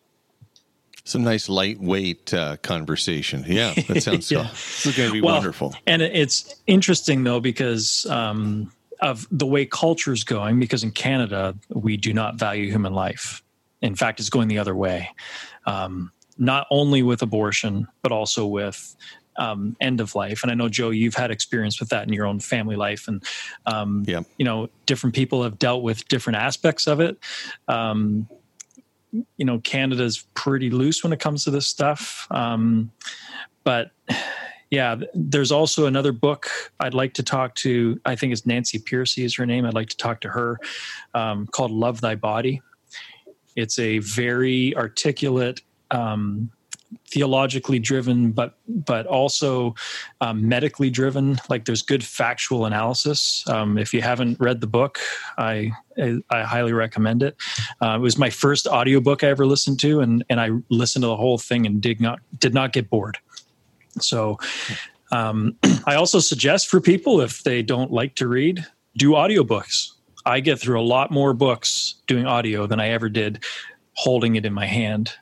some 1.06 1.22
nice 1.22 1.48
lightweight 1.48 2.34
uh, 2.34 2.56
conversation. 2.58 3.44
Yeah, 3.46 3.72
that 3.86 4.02
sounds 4.02 4.28
yeah. 4.28 4.46
so. 4.46 4.88
It's 4.88 4.96
going 4.96 5.08
to 5.08 5.12
be 5.12 5.20
well, 5.20 5.36
wonderful. 5.36 5.74
And 5.86 6.02
it's 6.02 6.56
interesting 6.66 7.22
though 7.22 7.38
because 7.38 8.06
um, 8.06 8.72
of 9.00 9.26
the 9.30 9.46
way 9.46 9.66
culture 9.66 10.12
is 10.12 10.24
going 10.24 10.58
because 10.60 10.82
in 10.82 10.90
Canada 10.90 11.54
we 11.68 11.96
do 11.96 12.12
not 12.12 12.36
value 12.36 12.70
human 12.70 12.92
life. 12.92 13.42
In 13.82 13.94
fact, 13.94 14.20
it's 14.20 14.30
going 14.30 14.48
the 14.48 14.58
other 14.58 14.74
way. 14.74 15.10
Um, 15.66 16.12
not 16.38 16.66
only 16.70 17.02
with 17.02 17.22
abortion, 17.22 17.86
but 18.02 18.12
also 18.12 18.46
with 18.46 18.96
um, 19.38 19.76
end 19.80 20.00
of 20.00 20.14
life. 20.14 20.42
And 20.42 20.50
I 20.50 20.54
know 20.54 20.68
Joe, 20.68 20.90
you've 20.90 21.14
had 21.14 21.30
experience 21.30 21.78
with 21.80 21.88
that 21.90 22.06
in 22.06 22.12
your 22.12 22.26
own 22.26 22.40
family 22.40 22.76
life, 22.76 23.08
and 23.08 23.22
um, 23.66 24.04
yeah. 24.06 24.22
you 24.38 24.44
know, 24.44 24.68
different 24.86 25.14
people 25.14 25.42
have 25.42 25.58
dealt 25.58 25.82
with 25.82 26.06
different 26.08 26.38
aspects 26.38 26.86
of 26.86 27.00
it. 27.00 27.18
Um, 27.68 28.28
you 29.12 29.44
know, 29.44 29.58
Canada's 29.60 30.26
pretty 30.34 30.70
loose 30.70 31.02
when 31.02 31.12
it 31.12 31.20
comes 31.20 31.44
to 31.44 31.50
this 31.50 31.66
stuff. 31.66 32.26
Um, 32.30 32.90
but 33.64 33.90
yeah, 34.70 34.96
there's 35.14 35.52
also 35.52 35.86
another 35.86 36.12
book 36.12 36.48
I'd 36.80 36.94
like 36.94 37.14
to 37.14 37.22
talk 37.22 37.54
to. 37.56 38.00
I 38.04 38.16
think 38.16 38.32
it's 38.32 38.46
Nancy 38.46 38.78
Pearcey 38.78 39.24
is 39.24 39.36
her 39.36 39.46
name. 39.46 39.64
I'd 39.64 39.74
like 39.74 39.90
to 39.90 39.96
talk 39.96 40.20
to 40.22 40.28
her 40.28 40.58
um, 41.14 41.46
called 41.46 41.70
Love 41.70 42.00
Thy 42.00 42.16
Body. 42.16 42.62
It's 43.54 43.78
a 43.78 43.98
very 43.98 44.76
articulate, 44.76 45.62
um, 45.90 46.50
theologically 47.08 47.78
driven, 47.78 48.32
but 48.32 48.58
but 48.68 49.06
also 49.06 49.74
um, 50.20 50.48
medically 50.48 50.90
driven. 50.90 51.38
Like 51.48 51.64
there's 51.64 51.82
good 51.82 52.04
factual 52.04 52.66
analysis. 52.66 53.44
Um, 53.48 53.78
if 53.78 53.94
you 53.94 54.02
haven't 54.02 54.38
read 54.40 54.60
the 54.60 54.66
book, 54.66 54.98
I 55.38 55.72
I, 55.96 56.18
I 56.30 56.42
highly 56.42 56.72
recommend 56.72 57.22
it. 57.22 57.36
Uh, 57.80 57.94
it 57.96 58.00
was 58.00 58.18
my 58.18 58.30
first 58.30 58.66
audiobook 58.66 59.24
I 59.24 59.28
ever 59.28 59.46
listened 59.46 59.80
to, 59.80 60.00
and 60.00 60.24
and 60.28 60.40
I 60.40 60.50
listened 60.70 61.04
to 61.04 61.08
the 61.08 61.16
whole 61.16 61.38
thing 61.38 61.66
and 61.66 61.80
did 61.80 62.00
not 62.00 62.18
did 62.38 62.52
not 62.52 62.72
get 62.72 62.90
bored. 62.90 63.18
So 64.00 64.38
um, 65.10 65.56
I 65.86 65.94
also 65.94 66.18
suggest 66.18 66.68
for 66.68 66.80
people 66.80 67.20
if 67.20 67.42
they 67.42 67.62
don't 67.62 67.92
like 67.92 68.14
to 68.16 68.28
read, 68.28 68.66
do 68.96 69.10
audiobooks. 69.10 69.92
I 70.24 70.40
get 70.40 70.58
through 70.58 70.80
a 70.80 70.82
lot 70.82 71.10
more 71.10 71.32
books 71.32 71.94
doing 72.06 72.26
audio 72.26 72.66
than 72.66 72.80
I 72.80 72.88
ever 72.88 73.08
did 73.08 73.44
holding 73.94 74.36
it 74.36 74.44
in 74.44 74.52
my 74.52 74.66
hand. 74.66 75.12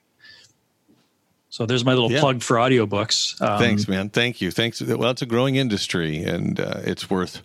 So 1.51 1.67
there's 1.67 1.85
my 1.85 1.93
little 1.93 2.11
yeah. 2.11 2.21
plug 2.21 2.43
for 2.43 2.57
audiobooks. 2.57 3.41
Um, 3.41 3.61
Thanks, 3.61 3.87
man. 3.87 4.09
Thank 4.09 4.41
you. 4.41 4.51
Thanks. 4.51 4.81
Well, 4.81 5.11
it's 5.11 5.23
a 5.23 5.27
growing 5.27 5.55
industry, 5.55 6.25
and 6.25 6.59
uh, 6.59 6.81
it's 6.83 7.09
worth. 7.09 7.43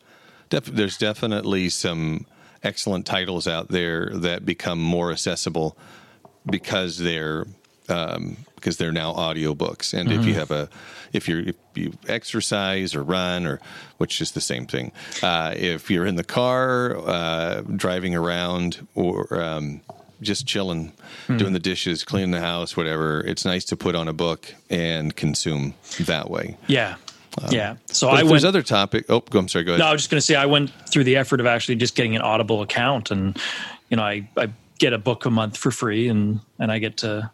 Def- 0.49 0.65
there's 0.65 0.97
definitely 0.97 1.69
some 1.69 2.25
excellent 2.63 3.05
titles 3.05 3.47
out 3.47 3.67
there 3.67 4.09
that 4.15 4.45
become 4.45 4.82
more 4.82 5.11
accessible 5.11 5.77
because 6.49 6.97
they're 6.97 7.45
um, 7.88 8.38
because 8.60 8.78
they're 8.78 8.91
now 8.91 9.14
audiobooks. 9.14 9.93
And 9.93 10.10
mm-hmm. 10.10 10.20
if 10.20 10.26
you 10.26 10.34
mm-hmm. 10.34 10.39
have 10.39 10.51
a, 10.51 10.70
if 11.14 11.28
you 11.28 11.39
if 11.39 11.55
you 11.76 11.93
exercise 12.07 12.95
or 12.95 13.03
run 13.03 13.45
or 13.45 13.60
which 13.97 14.22
is 14.22 14.32
the 14.32 14.41
same 14.41 14.66
thing, 14.66 14.91
uh, 15.24 15.53
if 15.55 15.89
you're 15.89 16.05
in 16.05 16.16
the 16.16 16.24
car 16.24 16.97
uh, 16.97 17.62
driving 17.62 18.16
around 18.16 18.88
or 18.95 19.41
um, 19.41 19.82
just 20.22 20.45
chilling, 20.45 20.93
mm. 21.28 21.38
doing 21.38 21.53
the 21.53 21.60
dishes, 21.60 22.03
cleaning 22.03 22.32
the 22.32 22.41
house, 22.41 22.76
whatever, 22.76 23.22
it's 23.22 23.45
nice 23.45 23.66
to 23.66 23.76
put 23.78 23.95
on 23.95 24.07
a 24.07 24.14
book 24.14 24.53
and 24.70 25.16
consume 25.16 25.74
that 26.01 26.30
way. 26.30 26.57
Yeah. 26.68 26.95
Um, 27.41 27.51
yeah. 27.51 27.76
So 27.88 28.10
I 28.10 28.16
went. 28.16 28.30
There's 28.30 28.45
other 28.45 28.64
topic. 28.64 29.05
Oh, 29.10 29.22
go. 29.22 29.39
I'm 29.39 29.47
sorry. 29.47 29.64
Go 29.64 29.74
ahead. 29.74 29.80
No, 29.80 29.88
I 29.88 29.91
was 29.91 30.01
just 30.01 30.12
going 30.12 30.20
to 30.20 30.26
say 30.26 30.36
I 30.36 30.47
went 30.47 30.72
through 30.89 31.03
the 31.03 31.16
effort 31.16 31.39
of 31.39 31.45
actually 31.45 31.76
just 31.76 31.95
getting 31.95 32.16
an 32.16 32.22
Audible 32.22 32.62
account, 32.62 33.12
and 33.12 33.38
you 33.89 33.97
know, 33.97 34.03
I 34.03 34.28
I 34.36 34.49
get 34.80 34.93
a 34.93 34.97
book 34.97 35.26
a 35.26 35.30
month 35.30 35.55
for 35.55 35.72
free, 35.72 36.10
and 36.10 36.39
and 36.57 36.72
I 36.72 36.80
get 36.80 36.97
to 36.97 37.30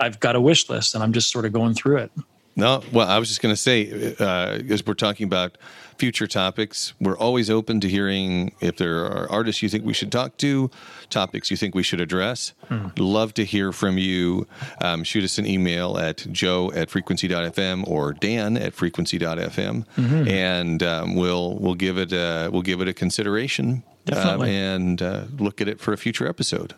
I've 0.00 0.18
got 0.20 0.36
a 0.36 0.40
wish 0.40 0.68
list 0.68 0.94
and 0.94 1.04
I'm 1.04 1.12
just 1.12 1.30
sort 1.30 1.44
of 1.44 1.52
going 1.52 1.74
through 1.74 1.98
it. 1.98 2.12
No, 2.56 2.82
well, 2.92 3.08
I 3.08 3.18
was 3.18 3.28
just 3.28 3.40
going 3.40 3.54
to 3.54 3.60
say, 3.60 4.14
uh, 4.18 4.58
as 4.68 4.84
we're 4.84 4.94
talking 4.94 5.24
about 5.24 5.56
future 5.98 6.26
topics, 6.26 6.94
we're 7.00 7.16
always 7.16 7.48
open 7.48 7.80
to 7.80 7.88
hearing 7.88 8.52
if 8.60 8.76
there 8.76 9.04
are 9.04 9.30
artists 9.30 9.62
you 9.62 9.68
think 9.68 9.84
we 9.84 9.92
should 9.92 10.10
talk 10.10 10.36
to, 10.38 10.70
topics 11.10 11.50
you 11.50 11.56
think 11.56 11.74
we 11.74 11.82
should 11.82 12.00
address. 12.00 12.52
Hmm. 12.68 12.88
Love 12.98 13.34
to 13.34 13.44
hear 13.44 13.72
from 13.72 13.98
you. 13.98 14.46
Um, 14.80 15.04
shoot 15.04 15.24
us 15.24 15.38
an 15.38 15.46
email 15.46 15.96
at 15.96 16.26
joe 16.32 16.72
at 16.72 16.90
frequency.fm 16.90 17.86
or 17.88 18.12
dan 18.14 18.56
at 18.56 18.74
frequency.fm, 18.74 19.86
mm-hmm. 19.86 20.28
and 20.28 20.82
um, 20.82 21.14
we'll 21.14 21.56
we'll 21.58 21.74
give 21.74 21.98
it 21.98 22.12
a, 22.12 22.48
we'll 22.52 22.62
give 22.62 22.80
it 22.80 22.88
a 22.88 22.94
consideration 22.94 23.82
um, 24.12 24.42
and 24.42 25.02
uh, 25.02 25.24
look 25.38 25.60
at 25.60 25.68
it 25.68 25.80
for 25.80 25.92
a 25.92 25.96
future 25.96 26.26
episode. 26.26 26.74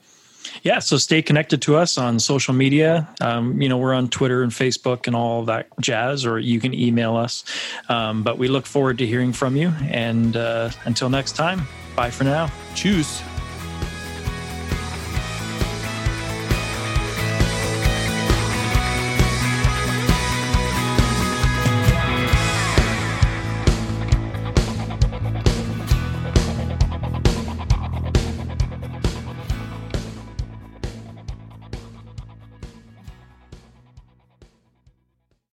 Yeah, 0.63 0.79
so 0.79 0.97
stay 0.97 1.23
connected 1.23 1.63
to 1.63 1.77
us 1.77 1.99
on 1.99 2.19
social 2.19 2.55
media. 2.55 3.09
Um, 3.21 3.61
you 3.61 3.69
know, 3.69 3.79
we're 3.79 3.95
on 3.95 4.09
Twitter 4.09 4.43
and 4.43 4.53
Facebook 4.53 5.07
and 5.07 5.17
all 5.17 5.45
that 5.47 5.69
jazz, 5.81 6.25
or 6.25 6.39
you 6.39 6.61
can 6.61 6.75
email 6.75 7.17
us. 7.17 7.45
Um, 7.89 8.23
but 8.23 8.39
we 8.39 8.49
look 8.49 8.67
forward 8.67 8.99
to 8.99 9.07
hearing 9.07 9.33
from 9.33 9.57
you. 9.57 9.73
And 9.83 10.37
uh, 10.37 10.71
until 10.85 11.09
next 11.09 11.33
time, 11.33 11.67
bye 11.97 12.11
for 12.11 12.25
now. 12.25 12.51
Choose. 12.75 13.23